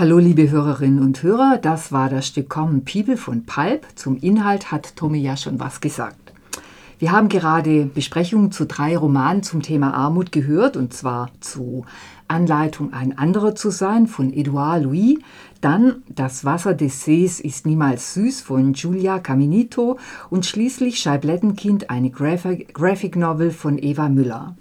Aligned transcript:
Hallo 0.00 0.16
liebe 0.16 0.48
Hörerinnen 0.48 1.02
und 1.02 1.22
Hörer, 1.22 1.58
das 1.60 1.92
war 1.92 2.08
das 2.08 2.26
Stück 2.26 2.48
Common 2.48 2.86
People 2.86 3.18
von 3.18 3.44
Pulp. 3.44 3.86
Zum 3.96 4.16
Inhalt 4.16 4.72
hat 4.72 4.96
Tommy 4.96 5.18
ja 5.18 5.36
schon 5.36 5.60
was 5.60 5.82
gesagt. 5.82 6.32
Wir 6.98 7.12
haben 7.12 7.28
gerade 7.28 7.84
Besprechungen 7.84 8.50
zu 8.50 8.64
drei 8.64 8.96
Romanen 8.96 9.42
zum 9.42 9.60
Thema 9.60 9.92
Armut 9.92 10.32
gehört, 10.32 10.78
und 10.78 10.94
zwar 10.94 11.28
zu 11.40 11.84
Anleitung, 12.28 12.94
ein 12.94 13.18
anderer 13.18 13.54
zu 13.54 13.68
sein 13.68 14.06
von 14.06 14.32
Edouard 14.32 14.84
Louis, 14.84 15.18
dann 15.60 15.96
Das 16.08 16.46
Wasser 16.46 16.72
des 16.72 17.04
Sees 17.04 17.38
ist 17.38 17.66
niemals 17.66 18.14
süß 18.14 18.40
von 18.40 18.72
Giulia 18.72 19.18
Caminito 19.18 19.98
und 20.30 20.46
schließlich 20.46 20.98
Scheiblettenkind, 20.98 21.90
eine 21.90 22.08
Graphic 22.08 23.16
Novel 23.16 23.50
von 23.50 23.76
Eva 23.76 24.08
Müller. 24.08 24.56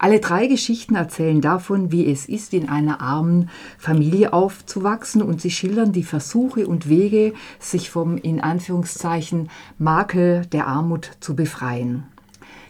Alle 0.00 0.20
drei 0.20 0.46
Geschichten 0.46 0.94
erzählen 0.94 1.40
davon, 1.40 1.90
wie 1.90 2.10
es 2.10 2.26
ist, 2.26 2.54
in 2.54 2.68
einer 2.68 3.00
armen 3.00 3.50
Familie 3.78 4.32
aufzuwachsen 4.32 5.22
und 5.22 5.40
sie 5.40 5.50
schildern 5.50 5.90
die 5.90 6.04
Versuche 6.04 6.68
und 6.68 6.88
Wege, 6.88 7.34
sich 7.58 7.90
vom 7.90 8.16
in 8.16 8.40
Anführungszeichen 8.40 9.50
Makel 9.76 10.46
der 10.46 10.68
Armut 10.68 11.10
zu 11.18 11.34
befreien. 11.34 12.04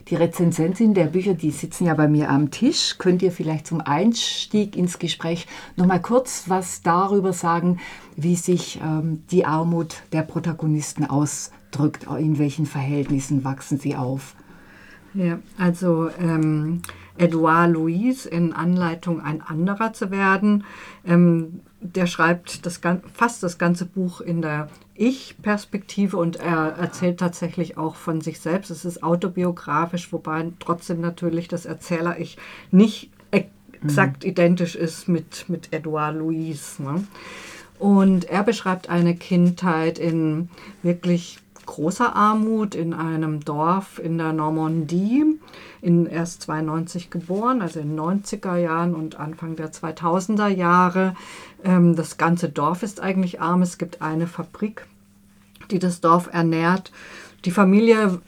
Die 0.08 0.14
Rezensentin 0.14 0.94
der 0.94 1.04
Bücher, 1.04 1.34
die 1.34 1.50
sitzen 1.50 1.84
ja 1.84 1.92
bei 1.92 2.08
mir 2.08 2.30
am 2.30 2.50
Tisch. 2.50 2.96
Könnt 2.96 3.20
ihr 3.20 3.30
vielleicht 3.30 3.66
zum 3.66 3.82
Einstieg 3.82 4.74
ins 4.74 4.98
Gespräch 4.98 5.46
noch 5.76 5.84
mal 5.84 6.00
kurz 6.00 6.44
was 6.46 6.80
darüber 6.80 7.34
sagen, 7.34 7.78
wie 8.16 8.36
sich 8.36 8.80
ähm, 8.82 9.22
die 9.30 9.44
Armut 9.44 9.96
der 10.12 10.22
Protagonisten 10.22 11.04
ausdrückt? 11.04 12.06
In 12.18 12.38
welchen 12.38 12.64
Verhältnissen 12.64 13.44
wachsen 13.44 13.78
sie 13.78 13.96
auf? 13.96 14.34
Ja, 15.12 15.40
also 15.58 16.08
ähm, 16.18 16.80
Edouard 17.18 17.72
Louis 17.72 18.26
in 18.26 18.52
Anleitung 18.52 19.20
ein 19.20 19.42
anderer 19.42 19.92
zu 19.92 20.10
werden. 20.10 20.64
Ähm, 21.06 21.60
der 21.80 22.06
schreibt 22.06 22.66
das, 22.66 22.80
fast 23.12 23.42
das 23.42 23.58
ganze 23.58 23.84
Buch 23.84 24.20
in 24.20 24.42
der 24.42 24.68
Ich-Perspektive 24.94 26.16
und 26.16 26.36
er 26.36 26.76
erzählt 26.76 27.20
tatsächlich 27.20 27.76
auch 27.76 27.94
von 27.94 28.20
sich 28.20 28.40
selbst. 28.40 28.70
Es 28.70 28.84
ist 28.84 29.02
autobiografisch, 29.02 30.12
wobei 30.12 30.50
trotzdem 30.58 31.00
natürlich 31.00 31.46
das 31.46 31.66
Erzähler-Ich 31.66 32.38
nicht 32.70 33.10
exakt 33.30 34.24
mhm. 34.24 34.30
identisch 34.30 34.74
ist 34.74 35.08
mit, 35.08 35.48
mit 35.48 35.72
Edouard 35.72 36.16
Louis. 36.16 36.78
Ne? 36.80 37.04
Und 37.78 38.24
er 38.24 38.42
beschreibt 38.42 38.88
eine 38.90 39.14
Kindheit 39.14 39.98
in 39.98 40.48
wirklich 40.82 41.38
großer 41.68 42.16
Armut 42.16 42.74
in 42.74 42.94
einem 42.94 43.44
Dorf 43.44 44.00
in 44.02 44.18
der 44.18 44.32
Normandie. 44.32 45.24
In 45.80 46.06
erst 46.06 46.42
92 46.42 47.10
geboren, 47.10 47.62
also 47.62 47.78
in 47.78 47.96
90er 47.96 48.56
Jahren 48.56 48.96
und 48.96 49.20
Anfang 49.20 49.54
der 49.54 49.70
2000er 49.70 50.48
Jahre. 50.48 51.14
Ähm, 51.62 51.94
das 51.94 52.16
ganze 52.16 52.48
Dorf 52.48 52.82
ist 52.82 53.00
eigentlich 53.00 53.40
arm. 53.40 53.62
Es 53.62 53.78
gibt 53.78 54.02
eine 54.02 54.26
Fabrik, 54.26 54.86
die 55.70 55.78
das 55.78 56.00
Dorf 56.00 56.28
ernährt 56.32 56.90
die 57.44 57.50
Familie 57.50 58.20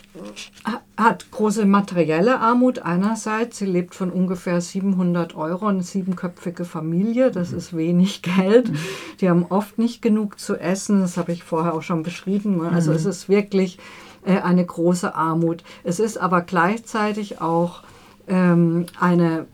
hat 0.97 1.31
große 1.31 1.67
materielle 1.67 2.41
Armut 2.41 2.81
einerseits. 2.81 3.59
Sie 3.59 3.67
lebt 3.67 3.95
von 3.95 4.11
ungefähr 4.11 4.61
700 4.61 5.35
Euro, 5.35 5.67
eine 5.67 5.83
siebenköpfige 5.83 6.65
Familie. 6.65 7.31
Das 7.31 7.51
mhm. 7.51 7.59
ist 7.59 7.77
wenig 7.77 8.23
Geld. 8.37 8.71
Mhm. 8.71 8.77
Die 9.21 9.29
haben 9.29 9.47
oft 9.49 9.79
nicht 9.79 10.01
genug 10.03 10.39
zu 10.39 10.57
essen. 10.57 11.01
Das 11.01 11.17
habe 11.17 11.33
ich 11.33 11.43
vorher 11.43 11.75
auch 11.75 11.83
schon 11.83 12.03
beschrieben. 12.03 12.61
Also 12.63 12.91
mhm. 12.91 12.97
es 12.97 13.05
ist 13.05 13.29
wirklich 13.29 13.79
äh, 14.25 14.41
eine 14.41 14.65
große 14.65 15.15
Armut. 15.15 15.65
Es 15.83 15.99
ist 15.99 16.19
aber 16.19 16.43
gleichzeitig 16.43 17.41
auch 17.41 17.83
ähm, 18.29 18.87
eine 18.99 19.47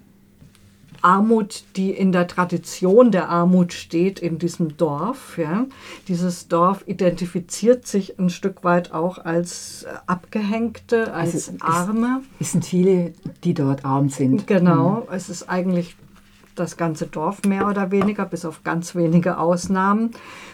Armut, 1.07 1.63
die 1.77 1.93
in 1.93 2.11
der 2.11 2.27
Tradition 2.27 3.13
der 3.13 3.29
Armut 3.29 3.73
steht 3.73 4.19
in 4.19 4.39
diesem 4.39 4.77
Dorf. 4.77 5.39
Ja. 5.39 5.67
Dieses 6.09 6.49
Dorf 6.49 6.83
identifiziert 6.87 7.87
sich 7.87 8.19
ein 8.19 8.29
Stück 8.29 8.65
weit 8.65 8.91
auch 8.91 9.19
als 9.19 9.85
äh, 9.85 9.95
Abgehängte, 10.09 11.15
als 11.15 11.49
also 11.49 11.53
Arme. 11.61 12.23
Es, 12.41 12.51
sind 12.51 12.65
viele, 12.65 13.13
die 13.45 13.55
dort 13.55 13.85
arm 13.85 14.09
sind. 14.09 14.49
Genau, 14.49 15.07
mhm. 15.09 15.15
es 15.15 15.29
ist 15.29 15.49
eigentlich 15.49 15.95
das 16.59 16.77
ganze 16.77 17.07
Dorf 17.07 17.43
mehr 17.45 17.69
oder 17.69 17.91
weniger, 17.91 18.25
bis 18.25 18.45
auf 18.45 18.65
ganz 18.65 18.95
wenige 18.95 19.39
Ausnahmen. 19.39 20.11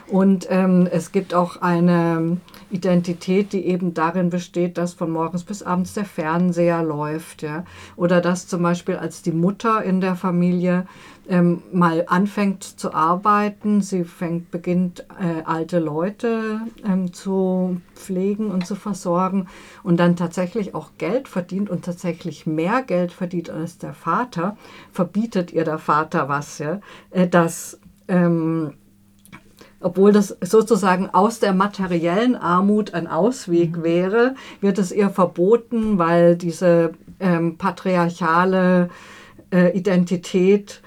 Und 0.08 0.46
ähm, 0.50 0.88
es 0.90 1.12
gibt 1.12 1.32
auch 1.32 1.62
eine 1.62 2.38
Identität, 2.70 3.52
die 3.52 3.66
eben 3.66 3.94
darin 3.94 4.30
besteht, 4.30 4.76
dass 4.78 4.94
von 4.94 5.10
morgens 5.10 5.44
bis 5.44 5.62
abends 5.62 5.94
der 5.94 6.04
Fernseher 6.04 6.82
läuft. 6.82 7.42
Ja? 7.42 7.64
Oder 7.96 8.20
dass 8.20 8.46
zum 8.46 8.62
Beispiel 8.62 8.96
als 8.96 9.22
die 9.22 9.32
Mutter 9.32 9.82
in 9.82 10.00
der 10.00 10.16
Familie 10.16 10.86
ähm, 11.32 11.62
mal 11.72 12.04
anfängt 12.08 12.62
zu 12.62 12.92
arbeiten, 12.92 13.80
sie 13.80 14.04
fängt, 14.04 14.50
beginnt 14.50 15.06
äh, 15.18 15.42
alte 15.46 15.78
Leute 15.78 16.60
ähm, 16.86 17.14
zu 17.14 17.80
pflegen 17.94 18.50
und 18.50 18.66
zu 18.66 18.74
versorgen 18.74 19.48
und 19.82 19.98
dann 19.98 20.14
tatsächlich 20.14 20.74
auch 20.74 20.90
Geld 20.98 21.28
verdient 21.28 21.70
und 21.70 21.86
tatsächlich 21.86 22.46
mehr 22.46 22.82
Geld 22.82 23.12
verdient 23.12 23.48
als 23.48 23.78
der 23.78 23.94
Vater, 23.94 24.58
verbietet 24.92 25.54
ihr 25.54 25.64
der 25.64 25.78
Vater 25.78 26.28
was, 26.28 26.58
ja? 26.58 26.80
Äh, 27.10 27.28
dass 27.28 27.80
ähm, 28.08 28.74
obwohl 29.80 30.12
das 30.12 30.36
sozusagen 30.42 31.08
aus 31.10 31.40
der 31.40 31.54
materiellen 31.54 32.36
Armut 32.36 32.92
ein 32.92 33.06
Ausweg 33.06 33.78
mhm. 33.78 33.82
wäre, 33.82 34.34
wird 34.60 34.78
es 34.78 34.92
ihr 34.92 35.08
verboten, 35.08 35.96
weil 35.96 36.36
diese 36.36 36.92
ähm, 37.20 37.56
patriarchale 37.56 38.90
äh, 39.50 39.76
Identität 39.76 40.82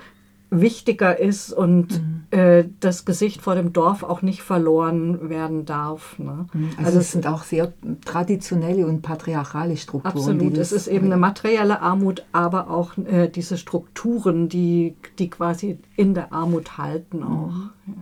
wichtiger 0.61 1.19
ist 1.19 1.51
und 1.51 2.01
mhm. 2.01 2.23
äh, 2.31 2.65
das 2.79 3.05
Gesicht 3.05 3.41
vor 3.41 3.55
dem 3.55 3.73
Dorf 3.73 4.03
auch 4.03 4.21
nicht 4.21 4.41
verloren 4.41 5.29
werden 5.29 5.65
darf. 5.65 6.17
Ne? 6.19 6.47
Mhm. 6.53 6.69
Also, 6.77 6.85
also, 6.85 6.99
es 6.99 7.11
sind 7.11 7.27
auch 7.27 7.43
sehr 7.43 7.73
traditionelle 8.03 8.85
und 8.85 9.01
patriarchale 9.01 9.77
Strukturen. 9.77 10.15
Absolut, 10.15 10.57
es 10.57 10.71
ist 10.71 10.87
eben 10.87 11.05
eine 11.05 11.17
materielle 11.17 11.81
Armut, 11.81 12.25
aber 12.31 12.69
auch 12.69 12.97
äh, 12.97 13.29
diese 13.29 13.57
Strukturen, 13.57 14.49
die, 14.49 14.95
die 15.19 15.29
quasi 15.29 15.79
in 15.95 16.13
der 16.13 16.33
Armut 16.33 16.77
halten 16.77 17.23
auch. 17.23 17.53
Mhm. 17.53 17.71
Ja. 17.87 17.93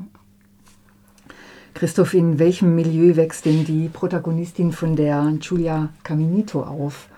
Christoph, 1.73 2.13
in 2.13 2.37
welchem 2.37 2.75
Milieu 2.75 3.15
wächst 3.15 3.45
denn 3.45 3.65
die 3.65 3.89
Protagonistin 3.89 4.71
von 4.71 4.95
der 4.95 5.33
Giulia 5.39 5.89
Caminito 6.03 6.61
auf? 6.61 7.09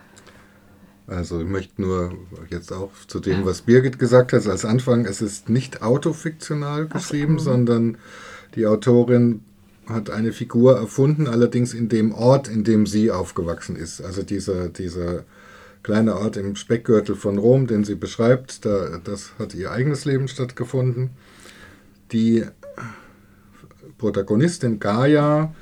Also 1.08 1.40
ich 1.40 1.48
möchte 1.48 1.82
nur 1.82 2.14
jetzt 2.50 2.74
auch 2.74 2.92
zu 3.08 3.20
dem, 3.20 3.46
was 3.46 3.62
Birgit 3.62 4.00
gesagt 4.00 4.34
hat, 4.34 4.48
als 4.48 4.66
Anfang, 4.66 5.06
es 5.06 5.22
ist 5.22 5.50
nicht 5.50 5.84
autofiktional 5.84 6.88
geschrieben, 6.88 7.38
so. 7.38 7.52
sondern 7.52 7.98
die 8.56 8.66
Autorin 8.66 9.42
hat 9.88 10.10
eine 10.10 10.32
Figur 10.32 10.78
erfunden, 10.78 11.28
allerdings 11.28 11.74
in 11.74 11.90
dem 11.90 12.12
Ort, 12.12 12.48
in 12.48 12.64
dem 12.64 12.88
sie 12.88 13.12
aufgewachsen 13.12 13.76
ist. 13.76 14.02
Also 14.02 14.24
dieser, 14.24 14.70
dieser 14.70 15.26
kleine 15.84 16.16
Ort 16.16 16.38
im 16.38 16.56
Speckgürtel 16.56 17.16
von 17.16 17.38
Rom, 17.38 17.68
den 17.68 17.84
sie 17.84 17.94
beschreibt, 17.94 18.66
da, 18.66 19.00
das 19.04 19.34
hat 19.38 19.54
ihr 19.54 19.72
eigenes 19.72 20.06
Leben 20.06 20.28
stattgefunden. 20.28 21.12
Die 22.12 22.44
Protagonistin 24.00 24.80
Gaia, 24.80 25.54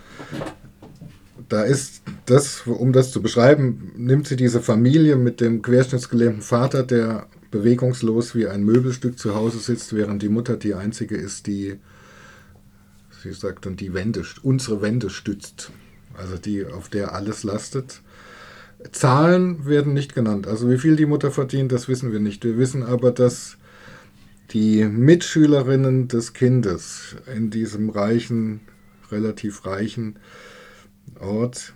da 1.53 1.61
ist 1.61 2.01
das, 2.25 2.65
um 2.65 2.93
das 2.93 3.11
zu 3.11 3.21
beschreiben, 3.21 3.91
nimmt 3.95 4.27
sie 4.27 4.35
diese 4.35 4.59
Familie 4.59 5.17
mit 5.17 5.39
dem 5.39 5.61
querschnittsgelähmten 5.61 6.41
Vater, 6.41 6.81
der 6.81 7.27
bewegungslos 7.51 8.33
wie 8.33 8.47
ein 8.47 8.63
Möbelstück 8.63 9.19
zu 9.19 9.35
Hause 9.35 9.59
sitzt, 9.59 9.95
während 9.95 10.23
die 10.23 10.29
Mutter 10.29 10.57
die 10.57 10.73
einzige 10.73 11.15
ist, 11.15 11.45
die, 11.45 11.75
sie 13.21 13.33
sagt 13.33 13.67
dann, 13.67 13.75
die 13.75 13.93
Wände, 13.93 14.23
unsere 14.41 14.81
Wände 14.81 15.11
stützt, 15.11 15.69
also 16.17 16.37
die, 16.37 16.65
auf 16.65 16.89
der 16.89 17.13
alles 17.13 17.43
lastet. 17.43 18.01
Zahlen 18.91 19.67
werden 19.67 19.93
nicht 19.93 20.15
genannt. 20.15 20.47
Also 20.47 20.71
wie 20.71 20.79
viel 20.79 20.95
die 20.95 21.05
Mutter 21.05 21.29
verdient, 21.29 21.71
das 21.71 21.87
wissen 21.87 22.11
wir 22.11 22.19
nicht. 22.19 22.43
Wir 22.43 22.57
wissen 22.57 22.81
aber, 22.81 23.11
dass 23.11 23.57
die 24.49 24.85
Mitschülerinnen 24.85 26.07
des 26.07 26.33
Kindes 26.33 27.15
in 27.31 27.51
diesem 27.51 27.91
reichen, 27.91 28.61
relativ 29.11 29.67
reichen 29.67 30.15
Ort, 31.19 31.73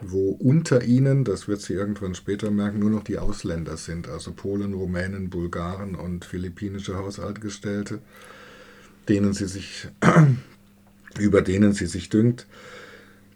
wo 0.00 0.30
unter 0.30 0.82
ihnen, 0.82 1.24
das 1.24 1.48
wird 1.48 1.60
sie 1.60 1.74
irgendwann 1.74 2.14
später 2.14 2.50
merken, 2.50 2.80
nur 2.80 2.90
noch 2.90 3.04
die 3.04 3.18
Ausländer 3.18 3.76
sind, 3.76 4.08
also 4.08 4.32
Polen, 4.32 4.74
Rumänen, 4.74 5.30
Bulgaren 5.30 5.94
und 5.94 6.24
philippinische 6.24 6.96
Haushaltgestellte, 6.96 8.00
denen 9.08 9.32
sie 9.32 9.46
sich, 9.46 9.88
über 11.18 11.42
denen 11.42 11.72
sie 11.72 11.86
sich 11.86 12.08
dünkt, 12.08 12.46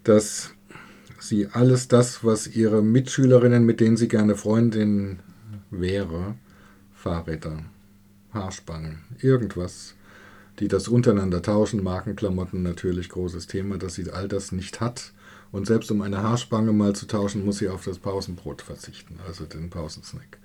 dass 0.03 0.51
sie 1.21 1.49
alles 1.49 1.89
das, 1.89 2.25
was 2.25 2.47
ihre 2.47 2.83
Mitschülerinnen, 2.83 3.65
mit 3.65 3.81
denen 3.81 3.97
sie 3.97 4.09
gerne 4.09 4.37
Freundin 4.37 5.21
wäre, 5.71 6.35
Fahrräder, 6.95 7.65
Haarspangen, 8.33 9.01
irgendwas, 9.21 9.95
die 10.59 10.69
das 10.69 10.89
untereinander 10.89 11.43
tauschen, 11.43 11.83
Markenklamotten 11.83 12.63
natürlich 12.63 13.09
großes 13.09 13.47
Thema, 13.47 13.79
dass 13.79 13.95
sie 13.95 14.11
all 14.11 14.29
das 14.29 14.53
nicht 14.53 14.81
hat. 14.81 15.13
Und 15.53 15.67
selbst 15.67 15.91
um 15.91 16.03
eine 16.03 16.23
Haarspange 16.23 16.73
mal 16.73 16.95
zu 16.95 17.07
tauschen, 17.07 17.45
muss 17.45 17.59
sie 17.59 17.69
auf 17.69 17.85
das 17.85 17.99
Pausenbrot 17.99 18.63
verzichten, 18.63 19.19
also 19.27 19.45
den 19.45 19.71
Pausensnack. 19.71 20.39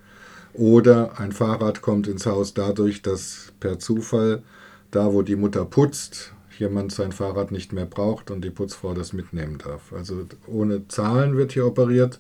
Oder 0.53 1.19
ein 1.19 1.31
Fahrrad 1.31 1.81
kommt 1.81 2.07
ins 2.07 2.25
Haus 2.25 2.53
dadurch, 2.53 3.01
dass 3.01 3.53
per 3.59 3.79
Zufall 3.79 4.43
da 4.91 5.13
wo 5.13 5.21
die 5.21 5.37
Mutter 5.37 5.65
putzt, 5.65 6.33
jemand 6.59 6.91
sein 6.91 7.11
Fahrrad 7.11 7.51
nicht 7.51 7.73
mehr 7.73 7.85
braucht 7.85 8.29
und 8.29 8.43
die 8.43 8.51
Putzfrau 8.51 8.93
das 8.93 9.13
mitnehmen 9.13 9.57
darf. 9.57 9.93
Also 9.93 10.25
ohne 10.45 10.87
Zahlen 10.89 11.37
wird 11.37 11.53
hier 11.53 11.65
operiert. 11.65 12.19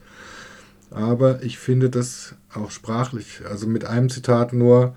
Aber 0.89 1.43
ich 1.43 1.59
finde 1.59 1.89
das 1.89 2.35
auch 2.53 2.71
sprachlich, 2.71 3.41
also 3.49 3.67
mit 3.67 3.85
einem 3.85 4.09
Zitat 4.09 4.51
nur, 4.51 4.95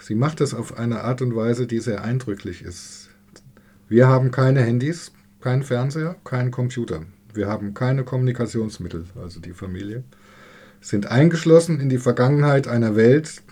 sie 0.00 0.14
macht 0.14 0.40
das 0.40 0.54
auf 0.54 0.78
eine 0.78 1.02
Art 1.02 1.22
und 1.22 1.34
Weise, 1.36 1.66
die 1.66 1.78
sehr 1.78 2.02
eindrücklich 2.02 2.62
ist. 2.62 3.10
Wir 3.88 4.08
haben 4.08 4.30
keine 4.30 4.62
Handys, 4.62 5.12
keinen 5.40 5.62
Fernseher, 5.62 6.16
keinen 6.24 6.50
Computer. 6.50 7.02
Wir 7.32 7.48
haben 7.48 7.74
keine 7.74 8.04
Kommunikationsmittel, 8.04 9.04
also 9.20 9.40
die 9.40 9.52
Familie, 9.52 10.04
sind 10.80 11.06
eingeschlossen 11.06 11.80
in 11.80 11.88
die 11.88 11.98
Vergangenheit 11.98 12.66
einer 12.66 12.96
Welt, 12.96 13.42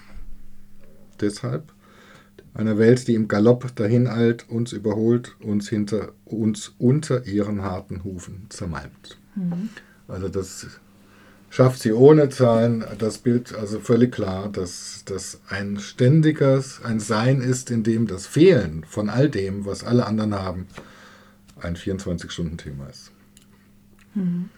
deshalb 1.20 1.72
einer 2.54 2.78
Welt, 2.78 3.06
die 3.06 3.14
im 3.14 3.28
Galopp 3.28 3.74
dahineilt, 3.76 4.48
uns 4.48 4.72
überholt, 4.72 5.36
uns 5.40 5.68
hinter 5.68 6.12
uns 6.24 6.74
unter 6.78 7.26
ihren 7.26 7.62
harten 7.62 8.02
Hufen 8.04 8.46
zermalmt. 8.48 9.18
Mhm. 9.36 9.68
Also 10.08 10.28
das 10.28 10.66
schafft 11.50 11.80
sie 11.80 11.92
ohne 11.92 12.28
Zahlen 12.28 12.84
das 12.98 13.18
Bild 13.18 13.54
also 13.54 13.80
völlig 13.80 14.12
klar, 14.12 14.48
dass 14.48 15.02
das 15.06 15.40
ein 15.48 15.78
ständiges, 15.78 16.80
ein 16.84 17.00
Sein 17.00 17.40
ist, 17.40 17.70
in 17.70 17.82
dem 17.82 18.06
das 18.06 18.26
Fehlen 18.26 18.84
von 18.88 19.08
all 19.08 19.28
dem, 19.28 19.64
was 19.64 19.84
alle 19.84 20.06
anderen 20.06 20.34
haben, 20.34 20.66
ein 21.60 21.76
24-Stunden-Thema 21.76 22.88
ist. 22.88 23.12
Mhm. 24.14 24.50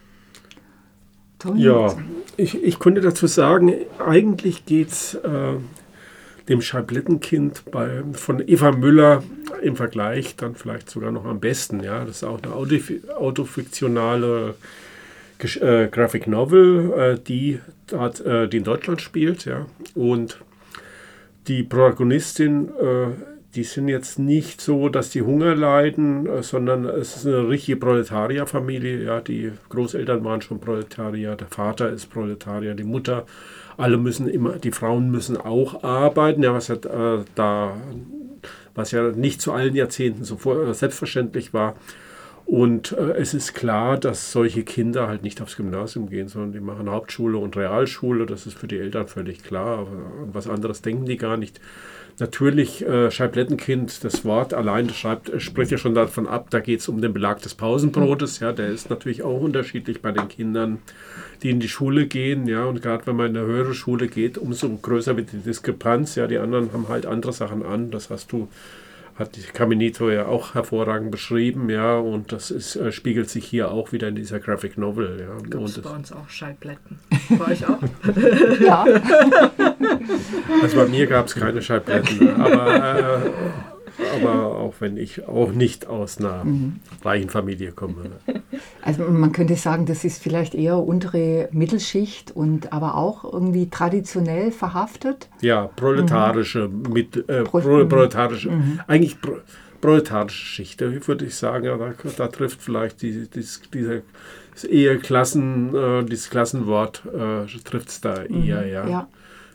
Ja, 1.54 1.96
ich, 2.36 2.62
ich 2.62 2.78
konnte 2.78 3.00
dazu 3.00 3.26
sagen, 3.26 3.72
eigentlich 3.98 4.66
geht 4.66 4.90
es 4.90 5.14
äh, 5.14 5.54
dem 6.48 6.60
Scheiblettenkind 6.60 7.70
bei, 7.70 8.02
von 8.12 8.46
Eva 8.46 8.72
Müller 8.72 9.22
im 9.62 9.76
Vergleich 9.76 10.36
dann 10.36 10.54
vielleicht 10.54 10.90
sogar 10.90 11.12
noch 11.12 11.24
am 11.24 11.40
besten. 11.40 11.82
Ja, 11.82 12.04
das 12.04 12.16
ist 12.16 12.24
auch 12.24 12.42
eine 12.42 12.52
autofiktionale 13.16 14.54
äh, 15.44 15.88
Graphic 15.90 16.26
Novel, 16.26 16.92
äh, 16.92 17.18
die, 17.18 17.60
hat, 17.92 18.20
äh, 18.20 18.48
die 18.48 18.58
in 18.58 18.64
Deutschland 18.64 19.00
spielt. 19.00 19.44
Ja, 19.44 19.66
und 19.94 20.40
die 21.48 21.62
Protagonistin 21.62 22.68
äh, 22.68 23.06
die 23.54 23.64
sind 23.64 23.88
jetzt 23.88 24.18
nicht 24.18 24.60
so, 24.60 24.88
dass 24.88 25.10
die 25.10 25.22
Hunger 25.22 25.54
leiden, 25.56 26.26
äh, 26.26 26.42
sondern 26.42 26.84
es 26.84 27.16
ist 27.16 27.26
eine 27.26 27.48
richtige 27.48 27.78
Proletarierfamilie. 27.78 29.02
Ja, 29.02 29.20
die 29.20 29.52
Großeltern 29.70 30.24
waren 30.24 30.40
schon 30.40 30.60
Proletarier, 30.60 31.34
der 31.34 31.48
Vater 31.48 31.90
ist 31.90 32.06
Proletarier, 32.10 32.74
die 32.74 32.84
Mutter. 32.84 33.26
Alle 33.76 33.96
müssen 33.96 34.28
immer, 34.28 34.58
die 34.58 34.70
Frauen 34.70 35.10
müssen 35.10 35.36
auch 35.36 35.82
arbeiten, 35.82 36.42
ja, 36.42 36.52
was 36.52 36.68
ja 36.68 36.76
äh, 36.76 37.24
da, 37.34 37.76
was 38.74 38.92
ja 38.92 39.10
nicht 39.10 39.40
zu 39.40 39.52
allen 39.52 39.74
Jahrzehnten 39.74 40.24
so 40.24 40.38
selbstverständlich 40.72 41.52
war. 41.52 41.74
Und 42.50 42.90
äh, 42.98 43.12
es 43.12 43.32
ist 43.32 43.54
klar, 43.54 43.96
dass 43.96 44.32
solche 44.32 44.64
Kinder 44.64 45.06
halt 45.06 45.22
nicht 45.22 45.40
aufs 45.40 45.56
Gymnasium 45.56 46.10
gehen, 46.10 46.26
sondern 46.26 46.50
die 46.50 46.58
machen 46.58 46.90
Hauptschule 46.90 47.38
und 47.38 47.56
Realschule. 47.56 48.26
Das 48.26 48.44
ist 48.44 48.58
für 48.58 48.66
die 48.66 48.78
Eltern 48.78 49.06
völlig 49.06 49.44
klar. 49.44 49.78
Aber 49.78 49.88
was 50.32 50.48
anderes 50.48 50.82
denken 50.82 51.04
die 51.04 51.16
gar 51.16 51.36
nicht. 51.36 51.60
Natürlich, 52.18 52.84
äh, 52.84 53.08
Scheiblettenkind, 53.12 54.02
das 54.02 54.24
Wort 54.24 54.52
allein 54.52 54.90
schreibt, 54.90 55.28
äh, 55.28 55.38
spricht 55.38 55.70
ja 55.70 55.78
schon 55.78 55.94
davon 55.94 56.26
ab, 56.26 56.48
da 56.50 56.58
geht 56.58 56.80
es 56.80 56.88
um 56.88 57.00
den 57.00 57.12
Belag 57.12 57.40
des 57.40 57.54
Pausenbrotes. 57.54 58.40
Ja, 58.40 58.50
der 58.50 58.66
ist 58.66 58.90
natürlich 58.90 59.22
auch 59.22 59.40
unterschiedlich 59.40 60.02
bei 60.02 60.10
den 60.10 60.26
Kindern, 60.26 60.80
die 61.44 61.50
in 61.50 61.60
die 61.60 61.68
Schule 61.68 62.08
gehen. 62.08 62.48
Ja, 62.48 62.64
und 62.64 62.82
gerade 62.82 63.06
wenn 63.06 63.14
man 63.14 63.30
in 63.30 63.36
eine 63.36 63.46
höhere 63.46 63.74
Schule 63.74 64.08
geht, 64.08 64.38
umso 64.38 64.68
größer 64.68 65.16
wird 65.16 65.30
die 65.30 65.38
Diskrepanz. 65.38 66.16
Ja, 66.16 66.26
die 66.26 66.38
anderen 66.38 66.72
haben 66.72 66.88
halt 66.88 67.06
andere 67.06 67.32
Sachen 67.32 67.62
an. 67.64 67.92
Das 67.92 68.10
hast 68.10 68.32
du 68.32 68.48
hat 69.16 69.36
die 69.36 69.42
Caminito 69.42 70.10
ja 70.10 70.26
auch 70.26 70.54
hervorragend 70.54 71.10
beschrieben, 71.10 71.68
ja, 71.70 71.98
und 71.98 72.32
das 72.32 72.50
ist, 72.50 72.76
äh, 72.76 72.92
spiegelt 72.92 73.28
sich 73.28 73.44
hier 73.44 73.70
auch 73.70 73.92
wieder 73.92 74.08
in 74.08 74.14
dieser 74.14 74.40
Graphic 74.40 74.78
Novel. 74.78 75.20
Ja. 75.20 75.36
Gibt 75.42 75.68
es 75.68 75.80
bei 75.80 75.90
uns 75.90 76.12
auch 76.12 76.28
Schallplatten? 76.28 76.98
Bei 77.38 77.52
euch 77.52 77.66
auch? 77.66 77.78
ja. 78.60 78.84
Also 80.62 80.76
bei 80.76 80.86
mir 80.86 81.06
gab 81.06 81.26
es 81.26 81.34
keine 81.34 81.62
Schallplatten, 81.62 82.28
aber 82.40 83.22
äh, 83.24 83.30
aber 84.14 84.58
auch 84.58 84.74
wenn 84.80 84.96
ich 84.96 85.26
auch 85.26 85.52
nicht 85.52 85.86
aus 85.86 86.18
einer 86.18 86.44
mhm. 86.44 86.80
reichen 87.04 87.30
Familie 87.30 87.72
komme. 87.72 88.10
Also 88.82 89.04
man 89.04 89.32
könnte 89.32 89.56
sagen, 89.56 89.86
das 89.86 90.04
ist 90.04 90.22
vielleicht 90.22 90.54
eher 90.54 90.78
untere 90.78 91.48
Mittelschicht 91.52 92.30
und 92.34 92.72
aber 92.72 92.96
auch 92.96 93.24
irgendwie 93.24 93.68
traditionell 93.68 94.52
verhaftet. 94.52 95.28
Ja, 95.40 95.66
proletarische, 95.66 96.68
mhm. 96.68 96.92
mit, 96.92 97.28
äh, 97.28 97.44
Pro, 97.44 97.60
proletarische, 97.60 98.50
mhm. 98.50 98.80
eigentlich 98.86 99.20
pro, 99.20 99.36
proletarische 99.80 100.44
Schicht, 100.44 100.80
würde 100.80 101.24
ich 101.24 101.34
sagen. 101.34 101.64
Ja, 101.64 101.76
da, 101.76 101.92
da 102.16 102.28
trifft 102.28 102.62
vielleicht 102.62 103.02
die, 103.02 103.28
die, 103.28 103.44
dieser 103.72 104.00
eher 104.68 104.98
Klassen, 104.98 105.74
äh, 105.74 106.04
dieses 106.04 106.30
Klassenwort 106.30 107.02
äh, 107.06 107.46
trifft 107.64 107.88
es 107.88 108.00
da 108.00 108.24
mhm. 108.28 108.44
eher, 108.44 108.66
ja. 108.66 108.88
ja 108.88 109.08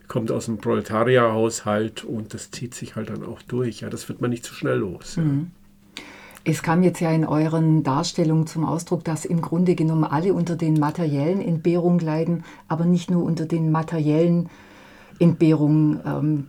kommt 0.07 0.31
aus 0.31 0.47
einem 0.47 0.59
Proletarierhaushalt 0.59 2.03
und 2.03 2.33
das 2.33 2.51
zieht 2.51 2.75
sich 2.75 2.95
halt 2.95 3.09
dann 3.09 3.23
auch 3.23 3.41
durch. 3.41 3.81
Ja, 3.81 3.89
das 3.89 4.07
wird 4.09 4.21
man 4.21 4.29
nicht 4.29 4.45
so 4.45 4.53
schnell 4.53 4.77
los. 4.77 5.15
Ja. 5.15 5.23
Mhm. 5.23 5.51
Es 6.47 6.61
kam 6.61 6.83
jetzt 6.83 6.99
ja 6.99 7.11
in 7.11 7.25
euren 7.25 7.81
Darstellungen 7.81 8.45
zum 8.45 8.65
Ausdruck, 8.65 9.03
dass 9.03 9.25
im 9.25 9.41
Grunde 9.41 9.73
genommen 9.73 10.03
alle 10.03 10.33
unter 10.33 10.55
den 10.55 10.75
materiellen 10.75 11.41
Entbehrungen 11.41 11.99
leiden, 11.99 12.43
aber 12.67 12.85
nicht 12.85 13.09
nur 13.09 13.23
unter 13.23 13.47
den 13.47 13.71
materiellen 13.71 14.49
Entbehrungen. 15.17 15.99
Ähm, 16.05 16.47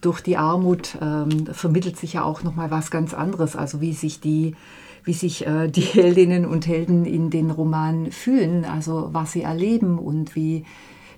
durch 0.00 0.20
die 0.20 0.36
Armut 0.36 0.98
ähm, 1.00 1.46
vermittelt 1.52 1.96
sich 1.96 2.14
ja 2.14 2.24
auch 2.24 2.42
noch 2.42 2.56
mal 2.56 2.72
was 2.72 2.90
ganz 2.90 3.14
anderes, 3.14 3.54
also 3.54 3.80
wie 3.80 3.92
sich 3.92 4.20
die 4.20 4.56
wie 5.04 5.12
sich 5.12 5.46
äh, 5.46 5.68
die 5.68 5.80
Heldinnen 5.92 6.44
und 6.44 6.66
Helden 6.66 7.04
in 7.04 7.30
den 7.30 7.52
Romanen 7.52 8.10
fühlen, 8.10 8.64
also 8.64 9.10
was 9.12 9.32
sie 9.32 9.42
erleben 9.42 9.98
und 9.98 10.34
wie, 10.34 10.64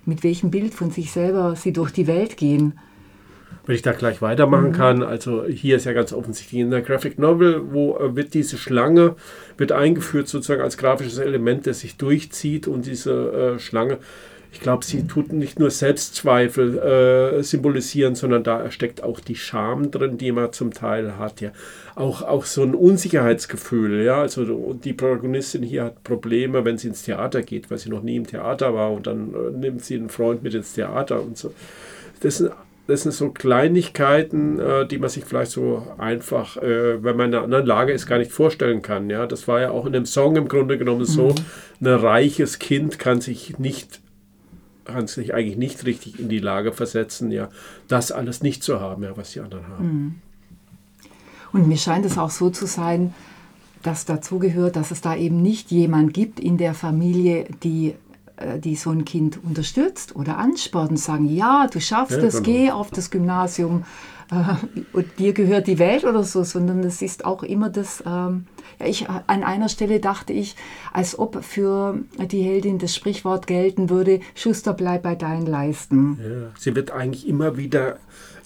mit 0.05 0.23
welchem 0.23 0.51
Bild 0.51 0.75
von 0.75 0.91
sich 0.91 1.11
selber 1.11 1.55
sie 1.55 1.73
durch 1.73 1.91
die 1.91 2.05
Welt 2.05 2.37
gehen. 2.37 2.79
Wenn 3.65 3.75
ich 3.75 3.81
da 3.81 3.91
gleich 3.91 4.21
weitermachen 4.21 4.69
mhm. 4.69 4.73
kann, 4.73 5.03
also 5.03 5.45
hier 5.45 5.75
ist 5.75 5.85
ja 5.85 5.93
ganz 5.93 6.11
offensichtlich 6.11 6.61
in 6.61 6.71
der 6.71 6.81
Graphic 6.81 7.19
Novel, 7.19 7.61
wo 7.71 7.97
äh, 7.97 8.15
wird 8.15 8.33
diese 8.33 8.57
Schlange 8.57 9.15
wird 9.57 9.71
eingeführt 9.71 10.27
sozusagen 10.27 10.61
als 10.61 10.77
grafisches 10.77 11.17
Element, 11.17 11.67
das 11.67 11.81
sich 11.81 11.97
durchzieht 11.97 12.67
und 12.67 12.85
diese 12.85 13.55
äh, 13.55 13.59
Schlange 13.59 13.99
ich 14.51 14.61
glaube, 14.61 14.83
sie 14.83 15.05
tut 15.05 15.31
nicht 15.31 15.59
nur 15.59 15.69
Selbstzweifel 15.69 16.79
äh, 16.79 17.43
symbolisieren, 17.43 18.15
sondern 18.15 18.43
da 18.43 18.71
steckt 18.71 19.03
auch 19.03 19.19
die 19.19 19.35
Scham 19.35 19.91
drin, 19.91 20.17
die 20.17 20.31
man 20.31 20.51
zum 20.53 20.73
Teil 20.73 21.17
hat. 21.17 21.39
Ja. 21.39 21.51
Auch, 21.95 22.23
auch 22.23 22.45
so 22.45 22.63
ein 22.63 22.73
Unsicherheitsgefühl. 22.73 24.03
Ja. 24.03 24.21
Also 24.21 24.73
die 24.73 24.93
Protagonistin 24.93 25.61
hier 25.61 25.83
hat 25.85 26.03
Probleme, 26.03 26.65
wenn 26.65 26.79
sie 26.79 26.87
ins 26.87 27.03
Theater 27.03 27.43
geht, 27.43 27.69
weil 27.69 27.77
sie 27.77 27.89
noch 27.89 28.01
nie 28.01 28.15
im 28.15 28.25
Theater 28.25 28.73
war 28.73 28.91
und 28.91 29.05
dann 29.05 29.33
äh, 29.33 29.51
nimmt 29.55 29.85
sie 29.85 29.95
einen 29.95 30.09
Freund 30.09 30.41
mit 30.41 30.55
ins 30.55 30.73
Theater 30.73 31.21
und 31.21 31.37
so. 31.37 31.53
Das 32.21 32.37
sind, 32.37 32.51
das 32.89 33.03
sind 33.03 33.13
so 33.13 33.29
Kleinigkeiten, 33.29 34.59
äh, 34.59 34.87
die 34.87 34.97
man 34.97 35.09
sich 35.09 35.23
vielleicht 35.23 35.51
so 35.51 35.87
einfach, 35.97 36.57
äh, 36.57 37.03
wenn 37.03 37.15
man 37.15 37.29
in 37.29 37.35
einer 37.35 37.43
anderen 37.43 37.65
Lage 37.65 37.93
ist, 37.93 38.07
gar 38.07 38.17
nicht 38.17 38.31
vorstellen 38.31 38.81
kann. 38.81 39.09
Ja. 39.09 39.27
Das 39.27 39.47
war 39.47 39.61
ja 39.61 39.71
auch 39.71 39.85
in 39.85 39.93
dem 39.93 40.05
Song 40.05 40.35
im 40.35 40.47
Grunde 40.47 40.77
genommen 40.77 41.05
so, 41.05 41.29
mhm. 41.29 41.87
ein 41.87 41.93
reiches 41.93 42.59
Kind 42.59 42.99
kann 42.99 43.21
sich 43.21 43.57
nicht 43.59 44.01
kann 44.85 45.05
sich 45.05 45.35
eigentlich 45.35 45.57
nicht 45.57 45.85
richtig 45.85 46.19
in 46.19 46.29
die 46.29 46.39
Lage 46.39 46.71
versetzen, 46.71 47.29
ja, 47.29 47.49
das 47.87 48.11
alles 48.11 48.41
nicht 48.41 48.63
zu 48.63 48.79
haben, 48.79 49.03
ja, 49.03 49.15
was 49.15 49.33
die 49.33 49.39
anderen 49.39 49.67
haben. 49.67 49.85
Mhm. 49.85 50.15
Und 51.53 51.67
mir 51.67 51.77
scheint 51.77 52.07
es 52.07 52.17
auch 52.17 52.31
so 52.31 52.49
zu 52.49 52.65
sein, 52.65 53.13
dass 53.83 54.05
dazu 54.05 54.39
gehört, 54.39 54.75
dass 54.75 54.89
es 54.89 55.01
da 55.01 55.15
eben 55.15 55.43
nicht 55.43 55.69
jemand 55.69 56.13
gibt 56.13 56.39
in 56.39 56.57
der 56.57 56.73
Familie, 56.73 57.45
die, 57.61 57.93
die 58.59 58.75
so 58.75 58.91
ein 58.91 59.05
Kind 59.05 59.43
unterstützt 59.43 60.15
oder 60.15 60.37
anspornt 60.37 60.91
und 60.91 60.97
sagen, 60.97 61.25
ja, 61.25 61.67
du 61.71 61.79
schaffst 61.79 62.17
ja, 62.17 62.23
es, 62.23 62.41
genau. 62.41 62.45
geh 62.45 62.71
auf 62.71 62.91
das 62.91 63.11
Gymnasium 63.11 63.83
äh, 64.31 64.55
und 64.93 65.19
dir 65.19 65.33
gehört 65.33 65.67
die 65.67 65.79
Welt 65.79 66.03
oder 66.03 66.23
so, 66.23 66.43
sondern 66.43 66.83
es 66.83 67.01
ist 67.01 67.25
auch 67.25 67.43
immer 67.43 67.69
das, 67.69 68.03
ähm, 68.05 68.45
ja, 68.79 68.85
ich, 68.85 69.09
an 69.09 69.43
einer 69.43 69.69
Stelle 69.69 69.99
dachte 69.99 70.33
ich, 70.33 70.55
als 70.93 71.17
ob 71.17 71.43
für 71.43 71.99
die 72.31 72.41
Heldin 72.41 72.77
das 72.77 72.95
Sprichwort 72.95 73.47
gelten 73.47 73.89
würde, 73.89 74.21
Schuster, 74.35 74.73
bleib 74.73 75.03
bei 75.03 75.15
deinen 75.15 75.45
Leisten. 75.45 76.19
Ja, 76.21 76.51
sie 76.57 76.75
wird 76.75 76.91
eigentlich 76.91 77.27
immer 77.27 77.57
wieder 77.57 77.97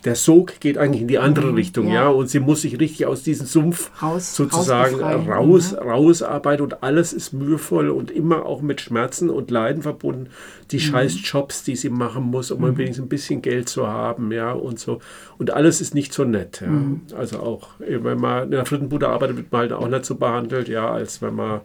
der 0.06 0.16
Sog 0.16 0.60
geht 0.60 0.78
eigentlich 0.78 1.02
in 1.02 1.08
die 1.08 1.18
andere 1.18 1.48
mhm, 1.48 1.56
Richtung, 1.56 1.88
ja. 1.88 1.94
ja. 1.94 2.08
und 2.10 2.30
sie 2.30 2.40
muss 2.40 2.62
sich 2.62 2.80
richtig 2.80 3.06
aus 3.06 3.24
diesem 3.24 3.46
Sumpf 3.46 3.90
raus, 4.02 4.36
sozusagen 4.36 5.00
raus, 5.02 5.72
mhm. 5.72 5.78
rausarbeiten 5.78 6.64
und 6.64 6.84
alles 6.84 7.14
ist 7.14 7.34
mühevoll 7.34 7.90
und 7.90 8.12
immer 8.12 8.46
auch 8.46 8.62
mit 8.62 8.82
Schmerzen 8.82 9.30
und 9.30 9.52
Leiden 9.52 9.82
verbunden. 9.82 10.28
Die 10.72 10.78
mhm. 10.78 10.82
scheiß 10.82 11.18
Jobs, 11.24 11.64
die 11.64 11.76
sie 11.76 11.90
machen 11.90 12.24
muss, 12.24 12.52
um 12.52 12.62
mhm. 12.62 12.78
wenigstens 12.78 13.06
ein 13.06 13.10
bisschen 13.10 13.42
Geld 13.42 13.70
zu 13.70 13.88
haben, 13.88 14.32
ja, 14.32 14.52
und 14.52 14.80
so. 14.80 15.00
Und 15.38 15.52
alles 15.52 15.82
ist 15.82 15.94
nicht 15.94 16.14
so 16.14 16.24
nett, 16.24 16.62
ja. 16.62 16.68
Mhm. 16.68 17.02
Also 17.16 17.40
auch, 17.40 17.70
wenn 17.80 18.20
man 18.20 18.46
in 18.46 18.52
der 18.52 18.66
Frittenbude 18.66 19.08
arbeitet, 19.08 19.38
wird 19.38 19.52
man 19.52 19.62
halt 19.62 19.74
auch 19.74 19.88
nicht 19.88 20.06
so 20.06 20.16
behandelt, 20.16 20.68
ja, 20.68 20.92
als 20.92 21.22
wenn 21.22 21.36
man 21.36 21.62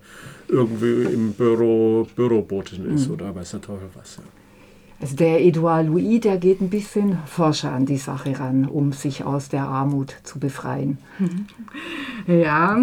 irgendwie 0.49 1.05
im 1.13 1.33
Büro 1.33 2.07
Bürobotin 2.15 2.95
ist 2.95 3.09
mhm. 3.09 3.15
oder 3.15 3.35
weiß 3.35 3.51
der 3.53 3.61
Teufel 3.61 3.89
was, 3.95 4.17
ja. 4.17 4.23
Also 5.01 5.15
der 5.15 5.41
Edouard 5.45 5.87
Louis, 5.87 6.21
der 6.21 6.39
geht 6.39 6.61
ein 6.61 6.71
bisschen 6.71 7.19
forscher 7.27 7.73
an 7.73 7.87
die 7.87 7.99
Sache 7.99 8.39
ran, 8.39 8.67
um 8.67 8.93
sich 8.93 9.25
aus 9.25 9.49
der 9.49 9.63
Armut 9.63 10.15
zu 10.25 10.41
befreien. 10.41 10.99
Ja, 12.27 12.77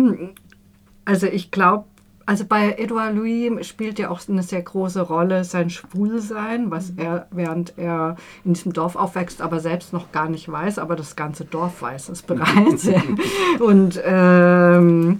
also 1.03 1.27
ich 1.27 1.51
glaube, 1.51 1.85
also 2.25 2.45
bei 2.45 2.75
Edouard 2.77 3.15
Louis 3.15 3.67
spielt 3.67 3.99
ja 3.99 4.09
auch 4.09 4.19
eine 4.27 4.41
sehr 4.41 4.61
große 4.61 5.01
Rolle 5.01 5.43
sein 5.43 5.69
Schwulsein, 5.69 6.71
was 6.71 6.93
er, 6.97 7.27
während 7.29 7.77
er 7.77 8.15
in 8.43 8.53
diesem 8.53 8.73
Dorf 8.73 8.95
aufwächst, 8.95 9.41
aber 9.41 9.59
selbst 9.59 9.93
noch 9.93 10.11
gar 10.11 10.27
nicht 10.27 10.51
weiß, 10.51 10.79
aber 10.79 10.95
das 10.95 11.15
ganze 11.15 11.45
Dorf 11.45 11.83
weiß 11.83 12.09
es 12.09 12.23
bereits. 12.23 12.89
Und 13.59 14.01
ähm, 14.03 15.19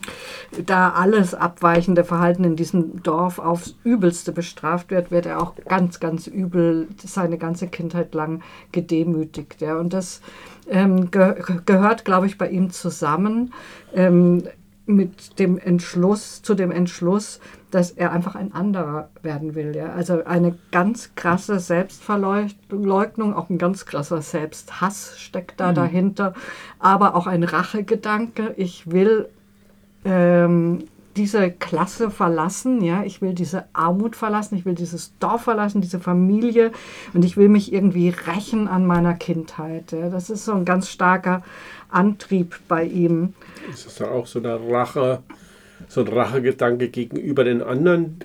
da 0.66 0.90
alles 0.92 1.36
abweichende 1.36 2.04
Verhalten 2.04 2.44
in 2.44 2.56
diesem 2.56 3.04
Dorf 3.04 3.38
aufs 3.38 3.76
Übelste 3.84 4.32
bestraft 4.32 4.90
wird, 4.90 5.12
wird 5.12 5.28
er 5.28 5.42
auch 5.42 5.54
ganz, 5.68 6.00
ganz 6.00 6.26
übel 6.26 6.88
seine 7.04 7.38
ganze 7.38 7.68
Kindheit 7.68 8.16
lang 8.16 8.42
gedemütigt. 8.72 9.62
Ja. 9.62 9.78
Und 9.78 9.94
das 9.94 10.22
ähm, 10.68 11.12
ge 11.12 11.36
gehört, 11.66 12.06
glaube 12.06 12.26
ich, 12.26 12.40
bei 12.40 12.50
ihm 12.50 12.72
zusammen. 12.72 13.54
Ähm, 13.94 14.44
mit 14.86 15.39
dem 15.39 15.58
Entschluss, 15.58 16.42
zu 16.42 16.54
dem 16.54 16.72
Entschluss, 16.72 17.39
dass 17.72 17.92
er 17.92 18.12
einfach 18.12 18.36
ein 18.36 18.54
anderer 18.54 19.10
werden 19.22 19.56
will. 19.56 19.75
Ja? 19.75 19.94
Also 19.94 20.24
eine 20.25 20.58
ganz 20.72 21.15
krasse 21.15 21.60
Selbstverleugnung, 21.60 23.34
auch 23.34 23.50
ein 23.50 23.58
ganz 23.58 23.86
krasser 23.86 24.22
Selbsthass 24.22 25.20
steckt 25.20 25.60
da 25.60 25.72
mhm. 25.72 25.75
dahinter, 25.75 26.34
aber 26.80 27.15
auch 27.15 27.27
ein 27.27 27.44
Rachegedanke. 27.44 28.54
Ich 28.58 28.92
will 28.92 29.27
ähm, 30.06 30.86
diese 31.16 31.50
Klasse 31.52 32.12
verlassen, 32.12 32.82
ja, 32.82 33.04
ich 33.04 33.22
will 33.22 33.34
diese 33.34 33.66
Armut 33.74 34.16
verlassen, 34.16 34.58
ich 34.58 34.66
will 34.66 34.76
dieses 34.76 35.18
Dorf 35.20 35.44
verlassen, 35.44 35.82
diese 35.82 36.00
Familie 36.00 36.72
und 37.14 37.24
ich 37.24 37.38
will 37.38 37.50
mich 37.50 37.72
irgendwie 37.72 38.10
rächen 38.10 38.68
an 38.68 38.86
meiner 38.86 39.14
Kindheit. 39.14 39.92
Ja. 39.92 40.10
Das 40.10 40.30
ist 40.30 40.46
so 40.46 40.54
ein 40.54 40.66
ganz 40.66 40.90
starker 40.90 41.44
Antrieb 41.90 42.56
bei 42.68 42.84
ihm. 42.84 43.34
Ist 43.72 43.86
das 43.86 44.02
auch 44.02 44.28
so 44.28 44.40
eine 44.40 44.60
Rache, 44.70 45.24
so 45.88 46.02
ein 46.02 46.08
Rachegedanke 46.08 46.90
gegenüber 46.90 47.44
den 47.44 47.62
anderen, 47.62 48.20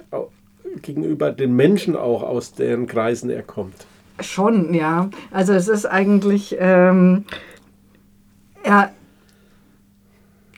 gegenüber 0.83 1.31
den 1.31 1.55
Menschen 1.55 1.97
auch, 1.97 2.23
aus 2.23 2.55
deren 2.55 2.87
Kreisen 2.87 3.31
er 3.31 3.43
kommt? 3.43 3.87
Schon, 4.21 4.75
ja. 4.75 5.09
Also 5.31 5.53
es 5.53 5.69
ist 5.69 5.87
eigentlich, 5.87 6.57
ähm, 6.59 7.25
er, 8.63 8.93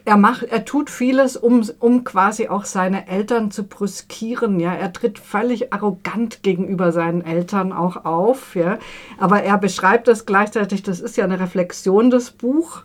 er, 0.05 0.17
macht, 0.17 0.45
er 0.45 0.65
tut 0.65 0.91
vieles, 0.91 1.37
um, 1.37 1.63
um 1.79 2.05
quasi 2.05 2.49
auch 2.49 2.65
seine 2.65 3.09
Eltern 3.09 3.51
zu 3.51 3.65
brüskieren. 3.65 4.59
Ja? 4.61 4.75
Er 4.75 4.93
tritt 4.93 5.19
völlig 5.19 5.73
arrogant 5.73 6.43
gegenüber 6.43 6.93
seinen 6.93 7.25
Eltern 7.25 7.73
auch 7.73 8.05
auf. 8.05 8.55
Ja? 8.55 8.79
Aber 9.19 9.43
er 9.43 9.59
beschreibt 9.59 10.09
das 10.09 10.27
gleichzeitig, 10.27 10.83
das 10.83 11.01
ist 11.01 11.17
ja 11.17 11.25
eine 11.25 11.41
Reflexion 11.41 12.11
des 12.11 12.31
Buch, 12.31 12.83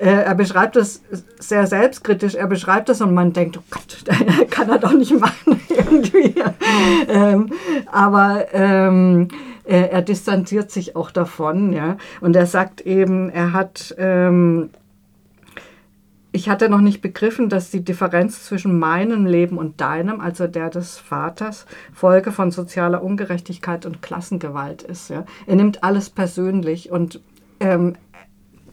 äh, 0.00 0.22
er 0.22 0.34
beschreibt 0.34 0.76
es 0.76 1.02
sehr 1.38 1.66
selbstkritisch. 1.66 2.34
Er 2.34 2.46
beschreibt 2.46 2.88
es 2.88 3.02
und 3.02 3.12
man 3.12 3.34
denkt, 3.34 3.58
oh 3.58 3.62
Gott, 3.70 4.04
kann 4.50 4.70
er 4.70 4.78
doch 4.78 4.94
nicht 4.94 5.12
machen 5.18 5.60
irgendwie. 5.68 6.34
ähm, 7.08 7.50
aber 7.92 8.46
ähm, 8.52 9.28
er, 9.64 9.92
er, 9.92 10.02
distanziert 10.02 10.70
sich 10.70 10.96
auch 10.96 11.10
davon, 11.10 11.74
ja. 11.74 11.98
Und 12.22 12.34
er 12.34 12.46
sagt 12.46 12.80
eben, 12.80 13.28
er 13.28 13.52
hat 13.52 13.94
ähm, 13.98 14.70
ich 16.32 16.48
hatte 16.48 16.68
noch 16.68 16.80
nicht 16.80 17.00
begriffen, 17.00 17.48
dass 17.48 17.70
die 17.70 17.84
Differenz 17.84 18.44
zwischen 18.44 18.78
meinem 18.78 19.26
Leben 19.26 19.58
und 19.58 19.80
deinem, 19.80 20.20
also 20.20 20.46
der 20.46 20.70
des 20.70 20.98
Vaters, 20.98 21.66
Folge 21.92 22.30
von 22.30 22.50
sozialer 22.50 23.02
Ungerechtigkeit 23.02 23.84
und 23.84 24.02
Klassengewalt 24.02 24.82
ist. 24.82 25.10
Ja. 25.10 25.24
Er 25.46 25.56
nimmt 25.56 25.82
alles 25.82 26.10
persönlich 26.10 26.90
und 26.90 27.20
ähm, 27.58 27.94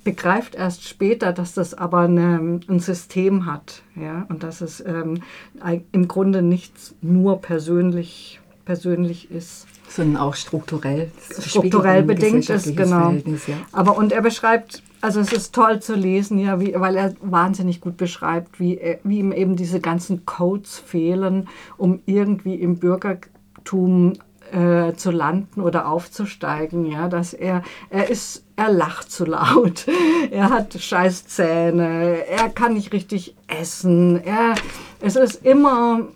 begreift 0.04 0.56
erst 0.56 0.88
später, 0.88 1.34
dass 1.34 1.54
das 1.54 1.74
aber 1.74 2.02
eine, 2.02 2.62
ein 2.70 2.80
System 2.80 3.46
hat 3.46 3.82
ja, 3.96 4.26
und 4.30 4.44
dass 4.44 4.62
es 4.62 4.84
ähm, 4.86 5.22
im 5.92 6.08
Grunde 6.08 6.42
nichts 6.42 6.96
nur 7.02 7.42
persönlich, 7.42 8.40
persönlich 8.66 9.32
ist. 9.32 9.68
Sondern 9.90 10.22
auch 10.22 10.36
strukturell. 10.36 11.12
Strukturell 11.40 12.04
bedingt 12.04 12.50
ist, 12.50 12.76
genau. 12.76 13.12
Ja. 13.12 13.56
Aber 13.72 13.98
und 13.98 14.12
er 14.12 14.22
beschreibt, 14.22 14.84
also 15.02 15.20
es 15.20 15.32
ist 15.32 15.54
toll 15.56 15.80
zu 15.80 15.96
lesen, 15.96 16.40
ja, 16.40 16.60
wie, 16.60 16.74
weil 16.76 16.96
er 16.96 17.14
wahnsinnig 17.22 17.82
gut 17.82 17.98
beschreibt, 17.98 18.60
wie, 18.60 18.80
wie 19.04 19.20
ihm 19.20 19.32
eben 19.32 19.56
diese 19.56 19.80
ganzen 19.80 20.26
Codes 20.26 20.78
fehlen, 20.78 21.48
um 21.78 22.02
irgendwie 22.06 22.56
im 22.56 22.78
Bürgertum 22.78 24.14
äh, 24.52 24.94
zu 24.94 25.12
landen 25.12 25.62
oder 25.62 25.90
aufzusteigen, 25.90 26.86
ja, 26.86 27.10
dass 27.10 27.34
er, 27.34 27.64
er 27.90 28.10
ist, 28.10 28.46
er 28.56 28.72
lacht 28.72 29.12
zu 29.12 29.26
laut, 29.26 29.86
er 30.32 30.50
hat 30.50 30.74
scheiß 30.74 31.28
Zähne, 31.28 32.26
er 32.28 32.50
kann 32.50 32.74
nicht 32.74 32.94
richtig 32.94 33.36
essen, 33.48 34.22
er, 34.24 34.56
es 35.02 35.16
ist 35.16 35.46
immer, 35.46 36.08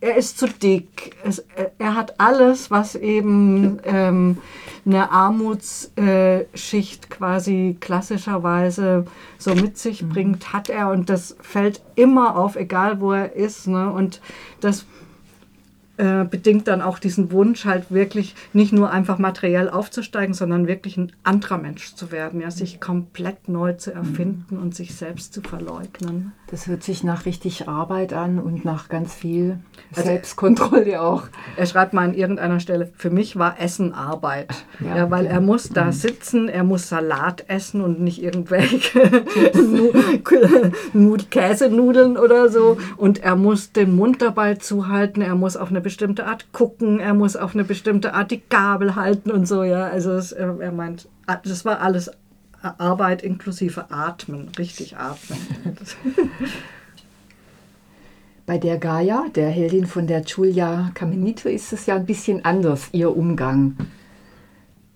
er 0.00 0.16
ist 0.16 0.38
zu 0.38 0.48
dick, 0.48 1.16
es, 1.24 1.44
er 1.78 1.94
hat 1.94 2.20
alles, 2.20 2.70
was 2.70 2.94
eben 2.94 3.80
ähm, 3.84 4.38
eine 4.86 5.10
Armutsschicht 5.10 7.04
äh, 7.04 7.08
quasi 7.08 7.76
klassischerweise 7.80 9.06
so 9.38 9.54
mit 9.54 9.76
sich 9.76 10.02
mhm. 10.02 10.08
bringt, 10.08 10.52
hat 10.52 10.68
er. 10.68 10.90
Und 10.90 11.10
das 11.10 11.36
fällt 11.40 11.82
immer 11.96 12.36
auf, 12.36 12.56
egal 12.56 13.00
wo 13.00 13.12
er 13.12 13.34
ist, 13.34 13.66
ne, 13.66 13.90
und 13.92 14.20
das 14.60 14.86
äh, 15.98 16.24
bedingt 16.24 16.68
dann 16.68 16.80
auch 16.80 16.98
diesen 16.98 17.32
Wunsch, 17.32 17.64
halt 17.64 17.90
wirklich 17.90 18.36
nicht 18.52 18.72
nur 18.72 18.90
einfach 18.90 19.18
materiell 19.18 19.68
aufzusteigen, 19.68 20.32
sondern 20.32 20.68
wirklich 20.68 20.96
ein 20.96 21.12
anderer 21.24 21.58
Mensch 21.58 21.94
zu 21.94 22.12
werden, 22.12 22.40
ja, 22.40 22.52
sich 22.52 22.80
komplett 22.80 23.48
neu 23.48 23.72
zu 23.72 23.92
erfinden 23.92 24.56
mhm. 24.56 24.62
und 24.62 24.74
sich 24.76 24.94
selbst 24.94 25.34
zu 25.34 25.42
verleugnen. 25.42 26.32
Das 26.50 26.66
hört 26.66 26.82
sich 26.82 27.02
nach 27.04 27.26
richtig 27.26 27.68
Arbeit 27.68 28.12
an 28.12 28.38
und 28.38 28.64
nach 28.64 28.88
ganz 28.88 29.12
viel 29.12 29.58
also, 29.90 30.08
Selbstkontrolle 30.08 31.02
auch. 31.02 31.24
Er 31.56 31.66
schreibt 31.66 31.92
mal 31.92 32.04
an 32.04 32.14
irgendeiner 32.14 32.60
Stelle, 32.60 32.90
für 32.96 33.10
mich 33.10 33.36
war 33.36 33.60
Essen 33.60 33.92
Arbeit, 33.92 34.54
ja, 34.80 34.96
ja 34.96 35.10
weil 35.10 35.26
er 35.26 35.40
muss 35.40 35.68
da 35.68 35.86
mhm. 35.86 35.92
sitzen, 35.92 36.48
er 36.48 36.62
muss 36.64 36.88
Salat 36.88 37.44
essen 37.48 37.80
und 37.80 38.00
nicht 38.00 38.22
irgendwelche 38.22 39.00
Käsenudeln 41.30 42.16
oder 42.16 42.48
so 42.48 42.78
und 42.96 43.18
er 43.18 43.34
muss 43.34 43.72
den 43.72 43.96
Mund 43.96 44.22
dabei 44.22 44.54
zuhalten, 44.54 45.22
er 45.22 45.34
muss 45.34 45.56
auf 45.56 45.70
eine 45.70 45.80
bestimmte 45.88 46.26
Art 46.26 46.52
gucken, 46.52 47.00
er 47.00 47.14
muss 47.14 47.34
auf 47.34 47.54
eine 47.54 47.64
bestimmte 47.64 48.12
Art 48.12 48.30
die 48.30 48.42
Gabel 48.50 48.94
halten 48.94 49.30
und 49.30 49.48
so, 49.48 49.62
ja. 49.64 49.86
Also 49.86 50.12
es, 50.12 50.32
er 50.32 50.70
meint, 50.70 51.08
das 51.44 51.64
war 51.64 51.80
alles 51.80 52.10
Arbeit 52.60 53.22
inklusive 53.22 53.90
Atmen, 53.90 54.50
richtig 54.58 54.98
atmen. 54.98 55.38
Bei 58.44 58.58
der 58.58 58.76
Gaia, 58.76 59.24
der 59.34 59.48
Heldin 59.48 59.86
von 59.86 60.06
der 60.06 60.20
Giulia 60.20 60.90
Caminito, 60.92 61.48
ist 61.48 61.72
es 61.72 61.86
ja 61.86 61.96
ein 61.96 62.04
bisschen 62.04 62.44
anders, 62.44 62.90
ihr 62.92 63.16
Umgang. 63.16 63.74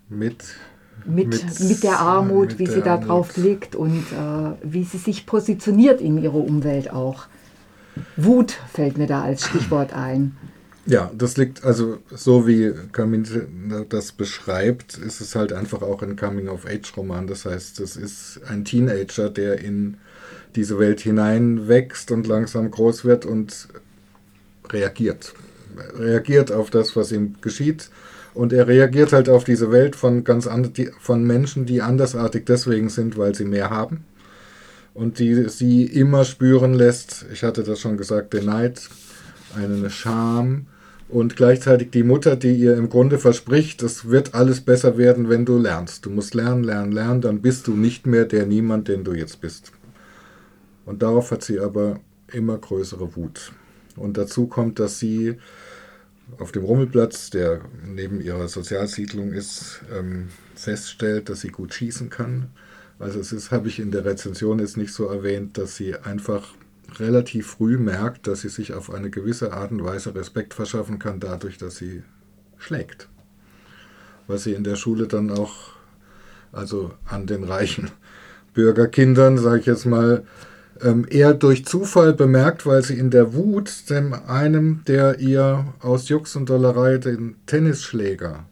Mit, 0.09 0.43
mit, 1.05 1.29
mit, 1.29 1.59
mit 1.59 1.83
der 1.83 1.99
Armut, 2.01 2.49
mit 2.49 2.59
wie 2.59 2.65
der 2.65 2.73
sie 2.75 2.81
da 2.83 2.97
drauf 2.97 3.33
blickt 3.33 3.75
und 3.75 4.05
äh, 4.11 4.51
wie 4.61 4.83
sie 4.83 4.99
sich 4.99 5.25
positioniert 5.25 6.01
in 6.01 6.21
ihrer 6.21 6.35
Umwelt 6.35 6.93
auch. 6.93 7.25
Wut 8.15 8.51
fällt 8.71 8.99
mir 8.99 9.07
da 9.07 9.23
als 9.23 9.47
Stichwort 9.47 9.93
ein. 9.93 10.37
Ja, 10.85 11.11
das 11.17 11.37
liegt, 11.37 11.63
also 11.63 11.99
so 12.11 12.45
wie 12.45 12.73
Camin 12.91 13.25
das 13.87 14.11
beschreibt, 14.11 14.97
ist 14.97 15.21
es 15.21 15.33
halt 15.33 15.53
einfach 15.53 15.81
auch 15.81 16.01
ein 16.01 16.17
Coming-of-Age-Roman. 16.17 17.27
Das 17.27 17.45
heißt, 17.45 17.79
es 17.79 17.95
ist 17.95 18.41
ein 18.49 18.65
Teenager, 18.65 19.29
der 19.29 19.59
in 19.59 19.95
diese 20.55 20.79
Welt 20.79 20.99
hineinwächst 20.99 22.11
und 22.11 22.27
langsam 22.27 22.69
groß 22.69 23.05
wird 23.05 23.25
und 23.25 23.69
reagiert. 24.69 25.33
Reagiert 25.97 26.51
auf 26.51 26.69
das, 26.69 26.95
was 26.97 27.13
ihm 27.13 27.35
geschieht. 27.41 27.89
Und 28.33 28.51
er 28.51 28.67
reagiert 28.67 29.13
halt 29.13 29.29
auf 29.29 29.45
diese 29.45 29.71
Welt 29.71 29.95
von 29.95 30.23
ganz 30.23 30.49
von 30.99 31.23
Menschen, 31.23 31.65
die 31.65 31.81
andersartig 31.81 32.45
deswegen 32.45 32.89
sind, 32.89 33.17
weil 33.17 33.35
sie 33.35 33.45
mehr 33.45 33.69
haben. 33.69 34.03
Und 34.93 35.19
die 35.19 35.47
sie 35.49 35.85
immer 35.85 36.25
spüren 36.25 36.73
lässt, 36.73 37.25
ich 37.31 37.43
hatte 37.43 37.63
das 37.63 37.79
schon 37.79 37.97
gesagt, 37.97 38.33
den 38.33 38.45
Neid, 38.45 38.89
eine 39.55 39.89
Scham, 39.89 40.67
und 41.13 41.35
gleichzeitig 41.35 41.91
die 41.91 42.01
Mutter, 42.01 42.35
die 42.35 42.55
ihr 42.55 42.75
im 42.75 42.89
Grunde 42.89 43.19
verspricht, 43.19 43.83
es 43.83 44.09
wird 44.09 44.33
alles 44.33 44.61
besser 44.61 44.97
werden, 44.97 45.29
wenn 45.29 45.45
du 45.45 45.59
lernst. 45.59 46.07
Du 46.07 46.09
musst 46.09 46.33
lernen, 46.33 46.63
lernen, 46.63 46.91
lernen, 46.91 47.21
dann 47.21 47.41
bist 47.41 47.67
du 47.67 47.75
nicht 47.75 48.07
mehr 48.07 48.25
der 48.25 48.47
Niemand, 48.47 48.87
den 48.87 49.03
du 49.03 49.13
jetzt 49.13 49.39
bist. 49.39 49.71
Und 50.85 51.03
darauf 51.03 51.29
hat 51.29 51.43
sie 51.43 51.59
aber 51.59 51.99
immer 52.31 52.57
größere 52.57 53.15
Wut. 53.15 53.51
Und 53.95 54.17
dazu 54.17 54.47
kommt, 54.47 54.79
dass 54.79 54.97
sie 54.97 55.35
auf 56.39 56.51
dem 56.51 56.63
Rummelplatz, 56.63 57.29
der 57.29 57.61
neben 57.85 58.19
ihrer 58.19 58.47
Sozialsiedlung 58.47 59.33
ist, 59.33 59.81
ähm, 59.95 60.29
feststellt, 60.55 61.29
dass 61.29 61.41
sie 61.41 61.49
gut 61.49 61.75
schießen 61.75 62.09
kann. 62.09 62.49
Also 62.97 63.19
es 63.19 63.31
ist, 63.31 63.51
habe 63.51 63.67
ich 63.67 63.79
in 63.79 63.91
der 63.91 64.03
Rezension 64.03 64.57
jetzt 64.57 64.77
nicht 64.77 64.93
so 64.93 65.05
erwähnt, 65.05 65.59
dass 65.59 65.75
sie 65.75 65.95
einfach 65.95 66.55
relativ 66.99 67.47
früh 67.47 67.77
merkt, 67.77 68.27
dass 68.27 68.41
sie 68.41 68.49
sich 68.49 68.73
auf 68.73 68.91
eine 68.93 69.09
gewisse 69.09 69.53
Art 69.53 69.71
und 69.71 69.83
Weise 69.83 70.13
Respekt 70.15 70.53
verschaffen 70.53 70.99
kann, 70.99 71.19
dadurch, 71.19 71.57
dass 71.57 71.77
sie 71.77 72.03
schlägt. 72.57 73.09
was 74.25 74.43
sie 74.43 74.53
in 74.53 74.63
der 74.63 74.77
Schule 74.77 75.07
dann 75.07 75.31
auch, 75.31 75.53
also 76.53 76.91
an 77.05 77.27
den 77.27 77.43
reichen 77.43 77.91
Bürgerkindern, 78.53 79.37
sage 79.37 79.59
ich 79.59 79.65
jetzt 79.65 79.85
mal, 79.85 80.23
ähm, 80.81 81.05
eher 81.09 81.33
durch 81.33 81.65
Zufall 81.65 82.13
bemerkt, 82.13 82.65
weil 82.65 82.83
sie 82.83 82.97
in 82.97 83.09
der 83.09 83.33
Wut 83.33 83.89
dem 83.89 84.13
einem, 84.13 84.83
der 84.87 85.19
ihr 85.19 85.73
aus 85.79 86.09
Jux 86.09 86.35
und 86.35 86.49
Dollerei 86.49 86.97
den 86.97 87.35
Tennisschläger, 87.45 88.45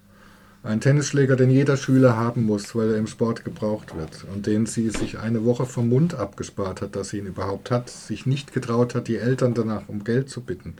ein 0.64 0.80
Tennisschläger, 0.80 1.36
den 1.36 1.50
jeder 1.50 1.76
Schüler 1.76 2.16
haben 2.16 2.44
muss, 2.44 2.76
weil 2.76 2.92
er 2.92 2.98
im 2.98 3.08
Sport 3.08 3.44
gebraucht 3.44 3.96
wird 3.96 4.26
und 4.32 4.46
den 4.46 4.68
sie 4.68 4.90
sich 4.90 5.18
eine 5.18 5.44
Woche 5.44 5.66
vom 5.66 5.90
Mund 5.90 6.14
abgespart 6.14 6.82
hat, 6.82 6.96
dass 6.96 7.10
sie 7.10 7.18
ihn 7.18 7.26
überhaupt 7.26 7.72
hat, 7.72 7.90
sich 7.90 8.28
nicht 8.28 8.54
getraut 8.54 8.94
hat, 8.94 9.08
die 9.08 9.18
Eltern 9.18 9.56
danach 9.56 9.90
um 9.90 10.04
Geld 10.04 10.30
zu 10.30 10.42
bitten, 10.42 10.76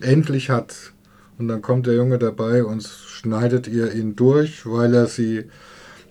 endlich 0.00 0.50
hat. 0.50 0.92
Und 1.38 1.48
dann 1.48 1.62
kommt 1.62 1.86
der 1.86 1.94
Junge 1.94 2.18
dabei 2.18 2.62
und 2.62 2.82
schneidet 2.82 3.66
ihr 3.66 3.94
ihn 3.94 4.16
durch, 4.16 4.66
weil 4.66 4.92
er 4.92 5.06
sie 5.06 5.44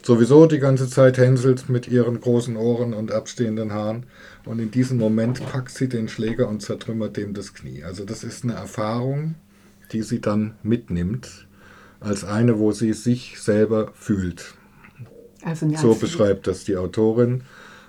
sowieso 0.03 0.47
die 0.47 0.57
ganze 0.57 0.89
Zeit 0.89 1.19
hänselt 1.19 1.69
mit 1.69 1.87
ihren 1.87 2.19
großen 2.19 2.57
Ohren 2.57 2.95
und 2.95 3.11
abstehenden 3.11 3.71
Haaren. 3.71 4.07
Und 4.45 4.57
in 4.57 4.71
diesem 4.71 4.97
Moment 4.97 5.45
packt 5.45 5.71
sie 5.71 5.87
den 5.87 6.07
Schläger 6.07 6.47
und 6.47 6.63
zertrümmert 6.63 7.17
dem 7.17 7.35
das 7.35 7.53
Knie. 7.53 7.83
Also 7.83 8.03
das 8.03 8.23
ist 8.23 8.43
eine 8.43 8.53
Erfahrung, 8.53 9.35
die 9.91 10.01
sie 10.01 10.19
dann 10.19 10.55
mitnimmt, 10.63 11.47
als 12.01 12.25
eine, 12.25 12.59
wo 12.59 12.73
sie 12.73 12.91
sich 12.91 13.39
selber 13.39 13.91
fühlt. 13.93 14.55
Also 15.43 15.69
so 15.75 15.95
beschreibt 15.95 16.47
das 16.47 16.65
die 16.65 16.75
Autorin. 16.75 17.43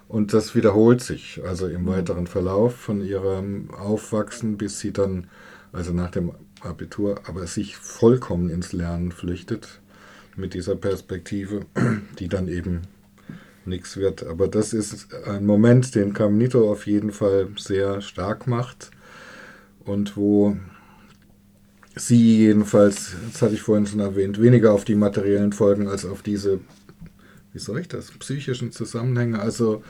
Und 0.07 0.35
das 0.35 0.55
wiederholt 0.55 1.01
sich 1.01 1.41
also 1.45 1.67
im 1.67 1.87
weiteren 1.87 2.27
Verlauf 2.27 2.77
von 2.77 3.03
ihrem 3.03 3.71
Aufwachsen, 3.71 4.59
bis 4.59 4.79
sie 4.79 4.93
dann, 4.93 5.29
also 5.73 5.93
nach 5.93 6.11
dem 6.11 6.33
Abitur, 6.61 7.23
aber 7.27 7.47
sich 7.47 7.77
vollkommen 7.77 8.51
ins 8.51 8.73
Lernen 8.75 9.11
flüchtet 9.11 9.81
mit 10.37 10.53
dieser 10.55 10.77
Perspektive, 10.77 11.61
die 12.19 12.29
dann 12.29 12.49
eben 12.49 12.83
nichts 13.65 13.97
wird. 13.97 14.27
Aber 14.27 14.49
das 14.49 14.75
ist 14.75 15.15
ein 15.27 15.47
Moment, 15.47 15.95
den 15.95 16.13
Caminito 16.13 16.71
auf 16.71 16.87
jeden 16.87 17.13
Fall 17.13 17.49
sehr 17.57 18.03
stark 18.03 18.47
macht 18.47 18.91
und 19.85 20.17
wo 20.17 20.57
sie 21.97 22.39
jedenfalls, 22.39 23.15
das 23.33 23.43
hatte 23.43 23.55
ich 23.55 23.63
vorhin 23.63 23.87
schon 23.87 24.01
erwähnt, 24.01 24.41
weniger 24.41 24.73
auf 24.73 24.85
die 24.85 24.95
materiellen 24.95 25.53
Folgen 25.53 25.89
als 25.89 26.05
auf 26.05 26.23
diese, 26.23 26.61
wie 27.53 27.59
soll 27.59 27.81
ich 27.81 27.89
das, 27.89 28.11
psychischen 28.13 28.73
Zusammenhänge. 28.73 29.41
Also 29.41 29.83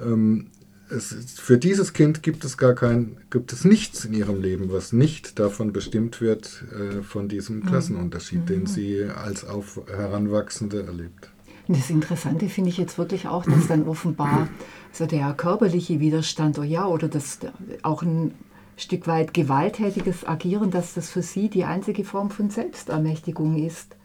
ähm, 0.00 0.48
es, 0.90 1.14
für 1.38 1.58
dieses 1.58 1.92
Kind 1.92 2.22
gibt 2.22 2.44
es 2.44 2.58
gar 2.58 2.74
kein, 2.74 3.16
gibt 3.30 3.52
es 3.52 3.64
nichts 3.64 4.04
in 4.04 4.12
ihrem 4.12 4.40
Leben, 4.40 4.70
was 4.70 4.92
nicht 4.92 5.38
davon 5.38 5.72
bestimmt 5.72 6.20
wird 6.20 6.64
äh, 6.72 7.02
von 7.02 7.28
diesem 7.28 7.60
mhm. 7.60 7.66
Klassenunterschied, 7.66 8.40
mhm. 8.40 8.46
den 8.46 8.66
sie 8.66 9.04
als 9.04 9.44
auf 9.44 9.80
Heranwachsende 9.86 10.84
erlebt. 10.84 11.30
Das 11.68 11.90
Interessante 11.90 12.48
finde 12.48 12.70
ich 12.70 12.76
jetzt 12.76 12.98
wirklich 12.98 13.28
auch, 13.28 13.44
dass 13.44 13.68
dann 13.68 13.86
offenbar 13.86 14.48
also 14.90 15.06
der 15.06 15.32
körperliche 15.32 16.00
Widerstand, 16.00 16.58
oh 16.58 16.62
ja, 16.62 16.86
oder 16.86 17.08
das 17.08 17.38
auch 17.82 18.02
ein 18.02 18.34
Stück 18.82 19.06
weit 19.06 19.32
gewalttätiges 19.34 20.26
Agieren, 20.26 20.70
dass 20.70 20.94
das 20.94 21.10
für 21.10 21.22
sie 21.22 21.48
die 21.48 21.64
einzige 21.64 22.04
Form 22.04 22.30
von 22.30 22.50
Selbstermächtigung 22.50 23.56
ist 23.64 23.96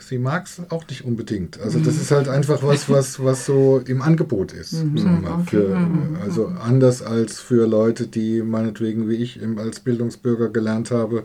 sie 0.00 0.18
mag 0.18 0.46
es 0.46 0.60
auch 0.70 0.86
nicht 0.88 1.04
unbedingt. 1.04 1.60
Also 1.60 1.78
das 1.78 1.96
ist 1.96 2.10
halt 2.10 2.28
einfach 2.28 2.62
was, 2.62 2.88
was, 2.88 3.22
was 3.22 3.46
so 3.46 3.80
im 3.86 4.02
Angebot 4.02 4.52
ist. 4.52 4.72
Mhm. 4.72 5.44
Für, 5.46 5.76
mhm. 5.76 6.16
also 6.22 6.46
anders 6.46 7.02
als 7.02 7.40
für 7.40 7.66
Leute, 7.66 8.06
die 8.06 8.42
meinetwegen 8.42 9.08
wie 9.08 9.16
ich 9.16 9.40
als 9.56 9.80
Bildungsbürger 9.80 10.48
gelernt 10.48 10.90
habe 10.90 11.24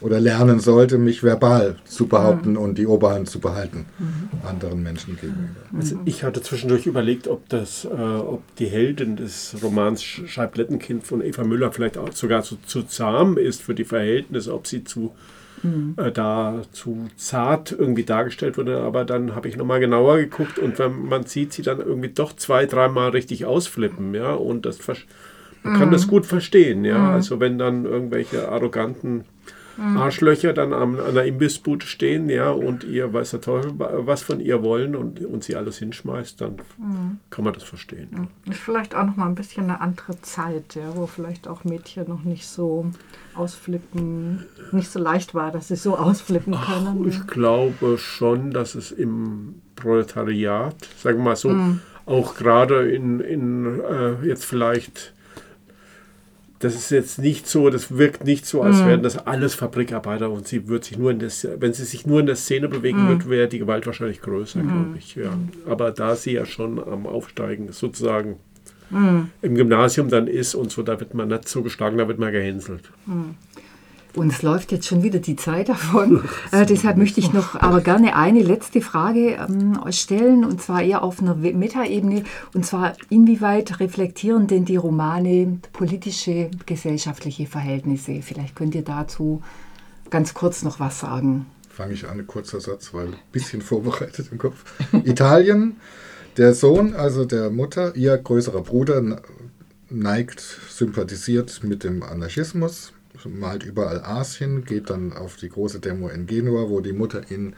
oder 0.00 0.20
lernen 0.20 0.60
sollte, 0.60 0.98
mich 0.98 1.22
verbal 1.22 1.76
zu 1.84 2.06
behaupten 2.06 2.52
mhm. 2.52 2.58
und 2.58 2.78
die 2.78 2.86
Oberhand 2.86 3.28
zu 3.28 3.40
behalten 3.40 3.86
mhm. 3.98 4.46
anderen 4.46 4.82
Menschen 4.82 5.16
gegenüber. 5.16 5.60
Also 5.76 5.98
ich 6.04 6.22
hatte 6.22 6.42
zwischendurch 6.42 6.86
überlegt, 6.86 7.28
ob 7.28 7.48
das, 7.48 7.84
äh, 7.84 7.88
ob 7.88 8.42
die 8.56 8.66
Heldin 8.66 9.16
des 9.16 9.56
Romans 9.62 10.02
Scheiblettenkind 10.02 11.06
von 11.06 11.22
Eva 11.22 11.44
Müller 11.44 11.72
vielleicht 11.72 11.98
auch 11.98 12.12
sogar 12.12 12.42
zu, 12.42 12.56
zu 12.66 12.82
zahm 12.82 13.38
ist 13.38 13.62
für 13.62 13.74
die 13.74 13.84
Verhältnisse, 13.84 14.52
ob 14.52 14.66
sie 14.66 14.84
zu 14.84 15.14
mhm. 15.62 15.94
äh, 15.96 16.12
da 16.12 16.62
zu 16.72 17.08
zart 17.16 17.72
irgendwie 17.72 18.04
dargestellt 18.04 18.58
wurde. 18.58 18.80
Aber 18.80 19.04
dann 19.04 19.34
habe 19.34 19.48
ich 19.48 19.56
nochmal 19.56 19.80
genauer 19.80 20.18
geguckt 20.18 20.58
und 20.58 20.78
wenn, 20.78 21.06
man 21.06 21.24
sieht 21.24 21.52
sie 21.52 21.62
dann 21.62 21.80
irgendwie 21.80 22.10
doch 22.10 22.34
zwei, 22.36 22.66
dreimal 22.66 23.10
richtig 23.10 23.46
ausflippen, 23.46 24.14
ja, 24.14 24.32
und 24.32 24.66
das 24.66 24.78
man 25.62 25.78
kann 25.78 25.90
das 25.90 26.06
mhm. 26.06 26.10
gut 26.10 26.26
verstehen, 26.26 26.84
ja. 26.84 26.98
Mhm. 26.98 27.14
Also 27.14 27.40
wenn 27.40 27.58
dann 27.58 27.86
irgendwelche 27.86 28.48
arroganten 28.48 29.24
mhm. 29.76 29.96
Arschlöcher 29.96 30.52
dann 30.52 30.72
an 30.72 30.98
einer 31.00 31.24
Imbissbude 31.24 31.86
stehen, 31.86 32.28
ja, 32.28 32.50
und 32.50 32.84
ihr 32.84 33.12
weiß 33.12 33.32
der 33.32 33.40
Teufel 33.40 33.72
was 33.76 34.22
von 34.22 34.40
ihr 34.40 34.62
wollen 34.62 34.96
und, 34.96 35.24
und 35.24 35.44
sie 35.44 35.56
alles 35.56 35.78
hinschmeißt, 35.78 36.40
dann 36.40 36.56
mhm. 36.78 37.18
kann 37.30 37.44
man 37.44 37.54
das 37.54 37.62
verstehen. 37.62 38.08
Mhm. 38.10 38.50
Ist 38.50 38.60
vielleicht 38.60 38.94
auch 38.94 39.04
noch 39.04 39.16
mal 39.16 39.26
ein 39.26 39.34
bisschen 39.34 39.64
eine 39.64 39.80
andere 39.80 40.20
Zeit, 40.22 40.74
ja, 40.74 40.94
wo 40.94 41.06
vielleicht 41.06 41.48
auch 41.48 41.64
Mädchen 41.64 42.08
noch 42.08 42.24
nicht 42.24 42.46
so 42.46 42.90
ausflippen, 43.34 44.46
nicht 44.72 44.90
so 44.90 44.98
leicht 44.98 45.34
war, 45.34 45.52
dass 45.52 45.68
sie 45.68 45.76
so 45.76 45.96
ausflippen 45.96 46.54
können. 46.54 47.02
Ach, 47.02 47.06
ich 47.06 47.26
glaube 47.26 47.98
schon, 47.98 48.50
dass 48.50 48.74
es 48.74 48.92
im 48.92 49.56
Proletariat, 49.76 50.76
sagen 50.98 51.18
wir 51.18 51.24
mal 51.24 51.36
so, 51.36 51.50
mhm. 51.50 51.80
auch 52.06 52.34
gerade 52.34 52.90
in, 52.90 53.20
in 53.20 53.80
äh, 53.80 54.26
jetzt 54.26 54.44
vielleicht 54.44 55.12
das 56.66 56.74
ist 56.74 56.90
jetzt 56.90 57.18
nicht 57.20 57.46
so, 57.46 57.70
das 57.70 57.96
wirkt 57.96 58.24
nicht 58.24 58.44
so, 58.44 58.62
als 58.62 58.80
mhm. 58.80 58.86
wären 58.86 59.02
das 59.02 59.18
alles 59.18 59.54
Fabrikarbeiter 59.54 60.30
und 60.30 60.48
sie 60.48 60.68
wird 60.68 60.84
sich 60.84 60.98
nur 60.98 61.12
in 61.12 61.20
das, 61.20 61.46
wenn 61.58 61.72
sie 61.72 61.84
sich 61.84 62.06
nur 62.06 62.20
in 62.20 62.26
der 62.26 62.34
Szene 62.34 62.68
bewegen 62.68 63.04
mhm. 63.04 63.08
würde, 63.08 63.30
wäre 63.30 63.48
die 63.48 63.60
Gewalt 63.60 63.86
wahrscheinlich 63.86 64.20
größer, 64.20 64.58
mhm. 64.58 64.68
glaube 64.68 64.98
ich. 64.98 65.14
Ja. 65.14 65.32
Aber 65.68 65.92
da 65.92 66.16
sie 66.16 66.32
ja 66.32 66.44
schon 66.44 66.82
am 66.82 67.06
Aufsteigen 67.06 67.70
sozusagen 67.70 68.36
mhm. 68.90 69.30
im 69.42 69.54
Gymnasium 69.54 70.08
dann 70.08 70.26
ist 70.26 70.56
und 70.56 70.72
so, 70.72 70.82
da 70.82 70.98
wird 70.98 71.14
man 71.14 71.28
nicht 71.28 71.48
so 71.48 71.62
geschlagen, 71.62 71.98
da 71.98 72.08
wird 72.08 72.18
man 72.18 72.32
gehänselt. 72.32 72.90
Uns 74.16 74.40
läuft 74.40 74.72
jetzt 74.72 74.86
schon 74.86 75.02
wieder 75.02 75.18
die 75.18 75.36
Zeit 75.36 75.68
davon. 75.68 76.24
Äh, 76.52 76.64
deshalb 76.64 76.96
möchte 76.96 77.18
ich 77.18 77.32
noch 77.32 77.56
aber 77.56 77.80
gerne 77.80 78.14
eine 78.14 78.42
letzte 78.42 78.80
Frage 78.80 79.32
ähm, 79.32 79.78
stellen, 79.90 80.44
und 80.44 80.62
zwar 80.62 80.82
eher 80.82 81.02
auf 81.02 81.20
einer 81.20 81.34
Metaebene. 81.34 82.22
Und 82.54 82.64
zwar, 82.64 82.94
inwieweit 83.10 83.80
reflektieren 83.80 84.46
denn 84.46 84.64
die 84.64 84.76
Romane 84.76 85.58
politische, 85.72 86.50
gesellschaftliche 86.66 87.46
Verhältnisse? 87.46 88.22
Vielleicht 88.22 88.54
könnt 88.54 88.74
ihr 88.74 88.82
dazu 88.82 89.42
ganz 90.08 90.34
kurz 90.34 90.62
noch 90.62 90.78
was 90.78 91.00
sagen. 91.00 91.46
Fange 91.68 91.94
ich 91.94 92.08
an, 92.08 92.20
ein 92.20 92.26
kurzer 92.26 92.60
Satz, 92.60 92.94
weil 92.94 93.08
ein 93.08 93.16
bisschen 93.32 93.60
vorbereitet 93.72 94.28
im 94.30 94.38
Kopf. 94.38 94.64
Italien, 95.04 95.76
der 96.36 96.54
Sohn, 96.54 96.94
also 96.94 97.24
der 97.24 97.50
Mutter, 97.50 97.96
ihr 97.96 98.16
größerer 98.16 98.62
Bruder, 98.62 99.02
neigt, 99.90 100.40
sympathisiert 100.70 101.64
mit 101.64 101.82
dem 101.82 102.02
Anarchismus 102.02 102.92
malt 103.24 103.64
überall 103.64 104.02
Aas 104.02 104.36
hin, 104.36 104.64
geht 104.64 104.90
dann 104.90 105.12
auf 105.12 105.36
die 105.36 105.48
große 105.48 105.80
Demo 105.80 106.08
in 106.08 106.26
Genua, 106.26 106.68
wo 106.68 106.80
die 106.80 106.92
Mutter 106.92 107.30
ihn 107.30 107.54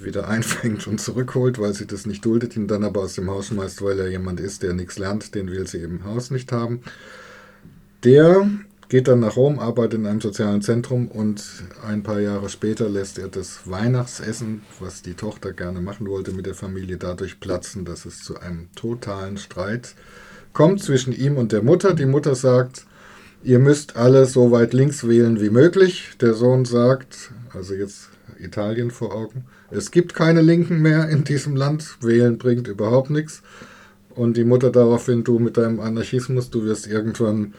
wieder 0.00 0.28
einfängt 0.28 0.86
und 0.86 1.00
zurückholt, 1.00 1.58
weil 1.58 1.74
sie 1.74 1.86
das 1.86 2.06
nicht 2.06 2.24
duldet, 2.24 2.56
ihn 2.56 2.68
dann 2.68 2.84
aber 2.84 3.00
aus 3.00 3.14
dem 3.14 3.30
Haus 3.30 3.48
schmeißt, 3.48 3.82
weil 3.82 3.98
er 3.98 4.08
jemand 4.08 4.40
ist, 4.40 4.62
der 4.62 4.74
nichts 4.74 4.98
lernt, 4.98 5.34
den 5.34 5.50
will 5.50 5.66
sie 5.66 5.78
im 5.78 6.04
Haus 6.04 6.30
nicht 6.30 6.52
haben. 6.52 6.82
Der 8.04 8.48
geht 8.88 9.08
dann 9.08 9.20
nach 9.20 9.36
Rom, 9.36 9.58
arbeitet 9.58 10.00
in 10.00 10.06
einem 10.06 10.20
sozialen 10.20 10.62
Zentrum 10.62 11.08
und 11.08 11.44
ein 11.86 12.02
paar 12.02 12.20
Jahre 12.20 12.48
später 12.48 12.88
lässt 12.88 13.18
er 13.18 13.28
das 13.28 13.68
Weihnachtsessen, 13.68 14.62
was 14.80 15.02
die 15.02 15.14
Tochter 15.14 15.52
gerne 15.52 15.80
machen 15.80 16.08
wollte 16.08 16.32
mit 16.32 16.46
der 16.46 16.54
Familie, 16.54 16.96
dadurch 16.96 17.40
platzen, 17.40 17.84
dass 17.84 18.06
es 18.06 18.22
zu 18.22 18.40
einem 18.40 18.68
totalen 18.74 19.36
Streit 19.36 19.94
kommt 20.52 20.82
zwischen 20.82 21.12
ihm 21.12 21.36
und 21.36 21.52
der 21.52 21.62
Mutter. 21.62 21.94
Die 21.94 22.06
Mutter 22.06 22.34
sagt, 22.34 22.86
ihr 23.48 23.58
müsst 23.58 23.96
alle 23.96 24.26
so 24.26 24.50
weit 24.50 24.74
links 24.74 25.08
wählen 25.08 25.40
wie 25.40 25.48
möglich. 25.48 26.10
Der 26.20 26.34
Sohn 26.34 26.66
sagt, 26.66 27.30
also 27.54 27.72
jetzt 27.72 28.10
Italien 28.38 28.90
vor 28.90 29.14
Augen, 29.14 29.46
es 29.70 29.90
gibt 29.90 30.12
keine 30.12 30.42
Linken 30.42 30.82
mehr 30.82 31.08
in 31.08 31.24
diesem 31.24 31.56
Land, 31.56 31.96
wählen 32.02 32.36
bringt 32.36 32.68
überhaupt 32.68 33.08
nichts. 33.08 33.40
Und 34.10 34.36
die 34.36 34.44
Mutter 34.44 34.70
daraufhin, 34.70 35.24
du 35.24 35.38
mit 35.38 35.56
deinem 35.56 35.80
Anarchismus, 35.80 36.50
du 36.50 36.64
wirst 36.64 36.86
irgendwann 36.86 37.54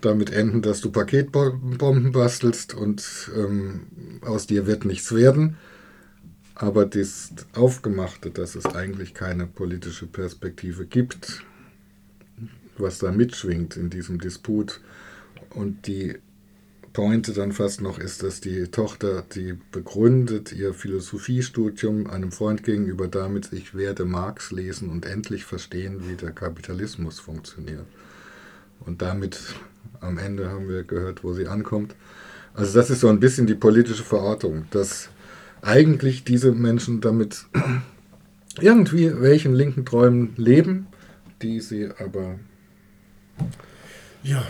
damit 0.00 0.32
enden, 0.32 0.62
dass 0.62 0.80
du 0.80 0.90
Paketbomben 0.90 2.12
bastelst 2.12 2.72
und 2.72 3.30
ähm, 3.36 3.82
aus 4.22 4.46
dir 4.46 4.66
wird 4.66 4.86
nichts 4.86 5.14
werden. 5.14 5.56
Aber 6.54 6.86
das 6.86 7.34
Aufgemachte, 7.54 8.30
dass 8.30 8.54
es 8.54 8.64
eigentlich 8.64 9.12
keine 9.12 9.46
politische 9.46 10.06
Perspektive 10.06 10.86
gibt, 10.86 11.42
was 12.78 12.98
da 12.98 13.12
mitschwingt 13.12 13.76
in 13.76 13.90
diesem 13.90 14.18
Disput, 14.18 14.80
und 15.54 15.86
die 15.86 16.16
Pointe 16.92 17.32
dann 17.32 17.52
fast 17.52 17.80
noch 17.80 17.98
ist, 17.98 18.22
dass 18.22 18.40
die 18.40 18.64
Tochter, 18.64 19.22
die 19.34 19.54
begründet 19.70 20.52
ihr 20.52 20.74
Philosophiestudium 20.74 22.06
einem 22.08 22.32
Freund 22.32 22.64
gegenüber 22.64 23.08
damit, 23.08 23.52
ich 23.52 23.74
werde 23.74 24.04
Marx 24.04 24.52
lesen 24.52 24.90
und 24.90 25.06
endlich 25.06 25.44
verstehen, 25.44 26.08
wie 26.08 26.16
der 26.16 26.32
Kapitalismus 26.32 27.18
funktioniert. 27.18 27.86
Und 28.80 29.00
damit 29.00 29.38
am 30.00 30.18
Ende 30.18 30.50
haben 30.50 30.68
wir 30.68 30.82
gehört, 30.82 31.24
wo 31.24 31.32
sie 31.32 31.46
ankommt. 31.46 31.94
Also 32.54 32.74
das 32.74 32.90
ist 32.90 33.00
so 33.00 33.08
ein 33.08 33.20
bisschen 33.20 33.46
die 33.46 33.54
politische 33.54 34.02
Verortung, 34.02 34.66
dass 34.70 35.08
eigentlich 35.62 36.24
diese 36.24 36.52
Menschen 36.52 37.00
damit 37.00 37.46
irgendwie 38.60 39.18
welchen 39.20 39.54
linken 39.54 39.86
Träumen 39.86 40.34
leben, 40.36 40.88
die 41.40 41.60
sie 41.60 41.88
aber 41.98 42.38
ja, 44.22 44.42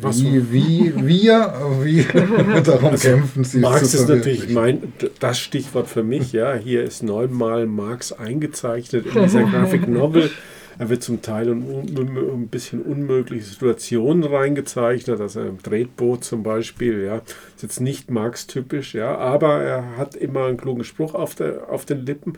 was 0.00 0.22
wie, 0.22 0.52
wie 0.52 0.92
wir 0.96 1.54
wie 1.82 2.04
darum 2.64 2.90
also, 2.90 3.08
kämpfen, 3.08 3.44
sie 3.44 3.58
Marx 3.58 3.94
ist 3.94 4.08
natürlich 4.08 4.48
mein, 4.50 4.92
das 5.20 5.38
Stichwort 5.38 5.88
für 5.88 6.02
mich. 6.02 6.32
Ja, 6.32 6.54
hier 6.54 6.84
ist 6.84 7.02
neunmal 7.02 7.66
Marx 7.66 8.12
eingezeichnet 8.12 9.06
in 9.06 9.22
dieser 9.22 9.42
Graphic 9.50 9.88
Novel. 9.88 10.30
Er 10.78 10.88
wird 10.88 11.02
zum 11.02 11.22
Teil 11.22 11.48
in 11.48 11.62
ein 11.98 12.46
bisschen 12.48 12.82
unmögliche 12.82 13.44
Situationen 13.44 14.22
reingezeichnet, 14.22 15.20
also 15.20 15.40
im 15.40 15.60
Tretboot 15.60 16.22
zum 16.22 16.44
Beispiel, 16.44 17.02
ja, 17.02 17.16
ist 17.16 17.62
jetzt 17.62 17.80
nicht 17.80 18.12
Marx-typisch, 18.12 18.94
ja, 18.94 19.16
aber 19.18 19.60
er 19.60 19.96
hat 19.96 20.14
immer 20.14 20.44
einen 20.44 20.56
klugen 20.56 20.84
Spruch 20.84 21.14
auf, 21.14 21.34
der, 21.34 21.68
auf 21.68 21.84
den 21.84 22.06
Lippen 22.06 22.34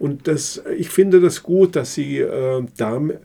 und 0.00 0.26
das, 0.26 0.60
ich 0.76 0.88
finde 0.88 1.20
das 1.20 1.44
gut, 1.44 1.76
dass 1.76 1.94
sie 1.94 2.18
äh, 2.18 2.64
damit 2.76 3.20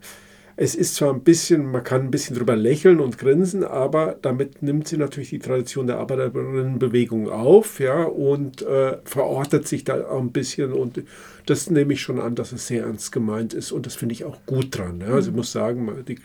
es 0.62 0.76
ist 0.76 0.96
zwar 0.96 1.14
ein 1.14 1.22
bisschen, 1.22 1.72
man 1.72 1.86
kann 1.86 2.02
ein 2.02 2.12
bisschen 2.12 2.36
drüber 2.36 2.58
lächeln 2.58 3.00
und 3.00 3.18
grinsen, 3.18 3.64
aber 3.64 4.18
damit 4.22 4.62
nimmt 4.62 4.90
sie 4.90 4.98
natürlich 4.98 5.30
die 5.30 5.40
Tradition 5.40 5.88
der 5.88 6.00
Arbeiterinnenbewegung 6.00 7.30
auf, 7.30 7.80
ja, 7.80 8.04
und 8.04 8.62
äh, 8.64 8.98
verortet 9.06 9.70
sich 9.70 9.86
da 9.86 10.06
auch 10.10 10.20
ein 10.20 10.34
bisschen 10.34 10.74
und 10.74 11.02
das 11.46 11.70
nehme 11.70 11.94
ich 11.94 12.02
schon 12.02 12.20
an, 12.20 12.36
dass 12.36 12.52
es 12.52 12.68
sehr 12.68 12.84
ernst 12.84 13.14
gemeint 13.14 13.54
ist 13.54 13.72
und 13.72 13.86
das 13.86 13.96
finde 13.96 14.12
ich 14.12 14.26
auch 14.26 14.38
gut 14.46 14.78
dran. 14.78 15.00
Ja. 15.00 15.14
Also 15.14 15.30
ich 15.30 15.36
muss 15.38 15.54
sagen, 15.54 15.90
die, 16.06 16.18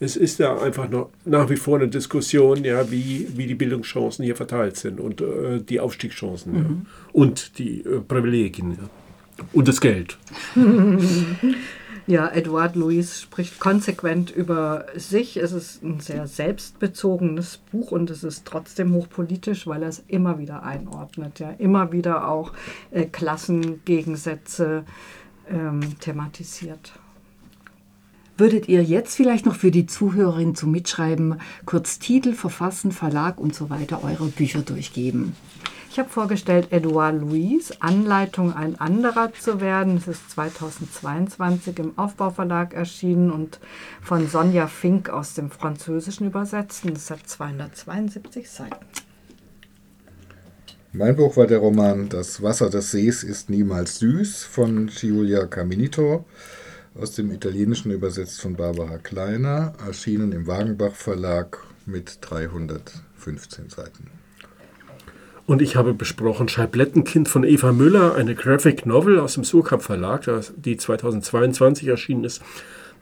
es 0.00 0.16
ist 0.16 0.38
ja 0.38 0.56
einfach 0.58 0.88
noch 0.88 1.10
nach 1.26 1.50
wie 1.50 1.56
vor 1.56 1.76
eine 1.76 1.88
Diskussion, 1.88 2.64
ja, 2.64 2.90
wie, 2.90 3.28
wie 3.36 3.46
die 3.46 3.54
Bildungschancen 3.54 4.24
hier 4.24 4.34
verteilt 4.34 4.78
sind 4.78 4.98
und 4.98 5.20
äh, 5.20 5.60
die 5.60 5.78
Aufstiegschancen 5.78 6.52
mhm. 6.52 6.58
ja. 6.58 6.76
und 7.12 7.58
die 7.58 7.80
äh, 7.80 8.00
Privilegien 8.00 8.78
ja. 8.80 9.44
und 9.52 9.68
das 9.68 9.82
Geld. 9.82 10.16
Ja, 12.06 12.28
Edouard 12.28 12.76
Louis 12.76 13.22
spricht 13.22 13.58
konsequent 13.58 14.30
über 14.30 14.84
sich. 14.94 15.38
Es 15.38 15.52
ist 15.52 15.82
ein 15.82 16.00
sehr 16.00 16.26
selbstbezogenes 16.26 17.60
Buch 17.72 17.92
und 17.92 18.10
es 18.10 18.22
ist 18.22 18.44
trotzdem 18.44 18.92
hochpolitisch, 18.92 19.66
weil 19.66 19.82
er 19.82 19.88
es 19.88 20.02
immer 20.06 20.38
wieder 20.38 20.64
einordnet. 20.64 21.38
Ja, 21.38 21.50
immer 21.52 21.92
wieder 21.92 22.28
auch 22.28 22.52
äh, 22.90 23.06
Klassengegensätze 23.06 24.84
ähm, 25.48 25.98
thematisiert. 25.98 26.92
Würdet 28.36 28.68
ihr 28.68 28.82
jetzt 28.82 29.14
vielleicht 29.14 29.46
noch 29.46 29.54
für 29.54 29.70
die 29.70 29.86
Zuhörerin 29.86 30.54
zum 30.54 30.72
Mitschreiben 30.72 31.40
kurz 31.64 32.00
Titel, 32.00 32.34
Verfassen, 32.34 32.92
Verlag 32.92 33.38
und 33.38 33.54
so 33.54 33.70
weiter 33.70 34.04
eurer 34.04 34.26
Bücher 34.26 34.60
durchgeben? 34.60 35.36
Ich 35.94 36.00
habe 36.00 36.10
vorgestellt 36.10 36.72
Edouard 36.72 37.20
Louis, 37.20 37.72
Anleitung 37.78 38.52
ein 38.52 38.74
anderer 38.80 39.32
zu 39.32 39.60
werden. 39.60 39.98
Es 39.98 40.08
ist 40.08 40.28
2022 40.32 41.78
im 41.78 41.96
Aufbauverlag 41.96 42.74
erschienen 42.74 43.30
und 43.30 43.60
von 44.02 44.26
Sonja 44.26 44.66
Fink 44.66 45.08
aus 45.08 45.34
dem 45.34 45.52
Französischen 45.52 46.26
übersetzt. 46.26 46.84
Es 46.84 47.10
hat 47.10 47.20
272 47.28 48.50
Seiten. 48.50 48.84
Mein 50.92 51.14
Buch 51.14 51.36
war 51.36 51.46
der 51.46 51.58
Roman 51.58 52.08
Das 52.08 52.42
Wasser 52.42 52.70
des 52.70 52.90
Sees 52.90 53.22
ist 53.22 53.48
niemals 53.48 54.00
süß 54.00 54.42
von 54.42 54.88
Giulia 54.88 55.46
Caminito, 55.46 56.24
aus 57.00 57.12
dem 57.12 57.30
Italienischen 57.30 57.92
übersetzt 57.92 58.40
von 58.40 58.56
Barbara 58.56 58.98
Kleiner, 58.98 59.74
erschienen 59.86 60.32
im 60.32 60.48
Wagenbach 60.48 60.96
Verlag 60.96 61.58
mit 61.86 62.18
315 62.20 63.70
Seiten. 63.70 64.23
Und 65.46 65.60
ich 65.60 65.76
habe 65.76 65.92
besprochen 65.92 66.48
Scheiblettenkind 66.48 67.28
von 67.28 67.44
Eva 67.44 67.72
Müller, 67.72 68.14
eine 68.14 68.34
Graphic 68.34 68.86
Novel 68.86 69.20
aus 69.20 69.34
dem 69.34 69.44
Surkamp 69.44 69.82
Verlag, 69.82 70.22
die 70.56 70.76
2022 70.76 71.88
erschienen 71.88 72.24
ist. 72.24 72.42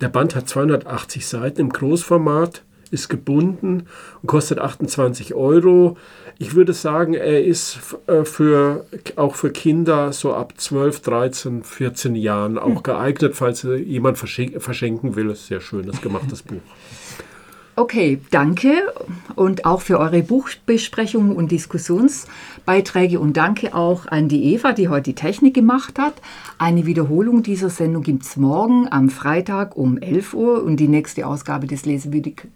Der 0.00 0.08
Band 0.08 0.34
hat 0.34 0.48
280 0.48 1.24
Seiten 1.24 1.60
im 1.60 1.68
Großformat, 1.68 2.64
ist 2.90 3.08
gebunden 3.08 3.86
und 4.20 4.26
kostet 4.26 4.58
28 4.58 5.34
Euro. 5.34 5.96
Ich 6.38 6.56
würde 6.56 6.72
sagen, 6.72 7.14
er 7.14 7.44
ist 7.44 7.78
äh, 8.08 8.24
für, 8.24 8.86
auch 9.14 9.36
für 9.36 9.50
Kinder 9.50 10.12
so 10.12 10.34
ab 10.34 10.54
12, 10.56 11.00
13, 11.00 11.62
14 11.62 12.16
Jahren 12.16 12.58
auch 12.58 12.76
hm. 12.76 12.82
geeignet, 12.82 13.36
falls 13.36 13.62
jemand 13.62 14.18
verschenken 14.18 15.14
will. 15.14 15.32
Sehr 15.36 15.60
schönes 15.60 16.00
gemachtes 16.02 16.42
Buch. 16.42 16.60
Okay, 17.74 18.20
danke. 18.30 18.92
Und 19.34 19.64
auch 19.64 19.80
für 19.80 19.98
eure 19.98 20.22
Buchbesprechungen 20.22 21.34
und 21.34 21.50
Diskussionsbeiträge. 21.50 23.18
Und 23.18 23.38
danke 23.38 23.74
auch 23.74 24.06
an 24.06 24.28
die 24.28 24.52
Eva, 24.52 24.72
die 24.72 24.88
heute 24.88 25.04
die 25.04 25.14
Technik 25.14 25.54
gemacht 25.54 25.98
hat. 25.98 26.14
Eine 26.58 26.84
Wiederholung 26.84 27.42
dieser 27.42 27.70
Sendung 27.70 28.02
gibt 28.02 28.24
es 28.24 28.36
morgen 28.36 28.88
am 28.90 29.08
Freitag 29.08 29.74
um 29.74 29.96
11 29.96 30.34
Uhr. 30.34 30.62
Und 30.62 30.76
die 30.76 30.88
nächste 30.88 31.26
Ausgabe 31.26 31.66
des 31.66 31.86
Lesewürdig 31.86 32.48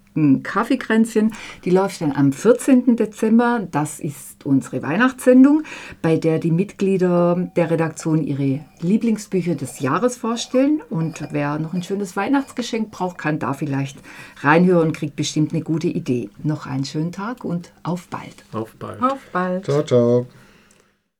Kaffeekränzchen. 0.42 1.32
Die 1.64 1.70
läuft 1.70 2.00
dann 2.00 2.12
am 2.12 2.32
14. 2.32 2.96
Dezember. 2.96 3.66
Das 3.70 4.00
ist 4.00 4.46
unsere 4.46 4.82
Weihnachtssendung, 4.82 5.62
bei 6.02 6.16
der 6.16 6.38
die 6.38 6.50
Mitglieder 6.50 7.50
der 7.56 7.70
Redaktion 7.70 8.22
ihre 8.22 8.60
Lieblingsbücher 8.80 9.54
des 9.54 9.80
Jahres 9.80 10.16
vorstellen. 10.16 10.82
Und 10.90 11.28
wer 11.30 11.58
noch 11.58 11.74
ein 11.74 11.82
schönes 11.82 12.16
Weihnachtsgeschenk 12.16 12.90
braucht, 12.90 13.18
kann 13.18 13.38
da 13.38 13.52
vielleicht 13.52 13.98
reinhören, 14.40 14.92
kriegt 14.92 15.16
bestimmt 15.16 15.52
eine 15.52 15.62
gute 15.62 15.88
Idee. 15.88 16.30
Noch 16.42 16.66
einen 16.66 16.84
schönen 16.84 17.12
Tag 17.12 17.44
und 17.44 17.72
auf 17.82 18.08
bald. 18.08 18.44
Auf 18.52 18.74
bald. 18.76 19.02
Auf 19.02 19.20
bald. 19.32 19.64
Ciao, 19.64 19.82
ciao. 19.82 20.26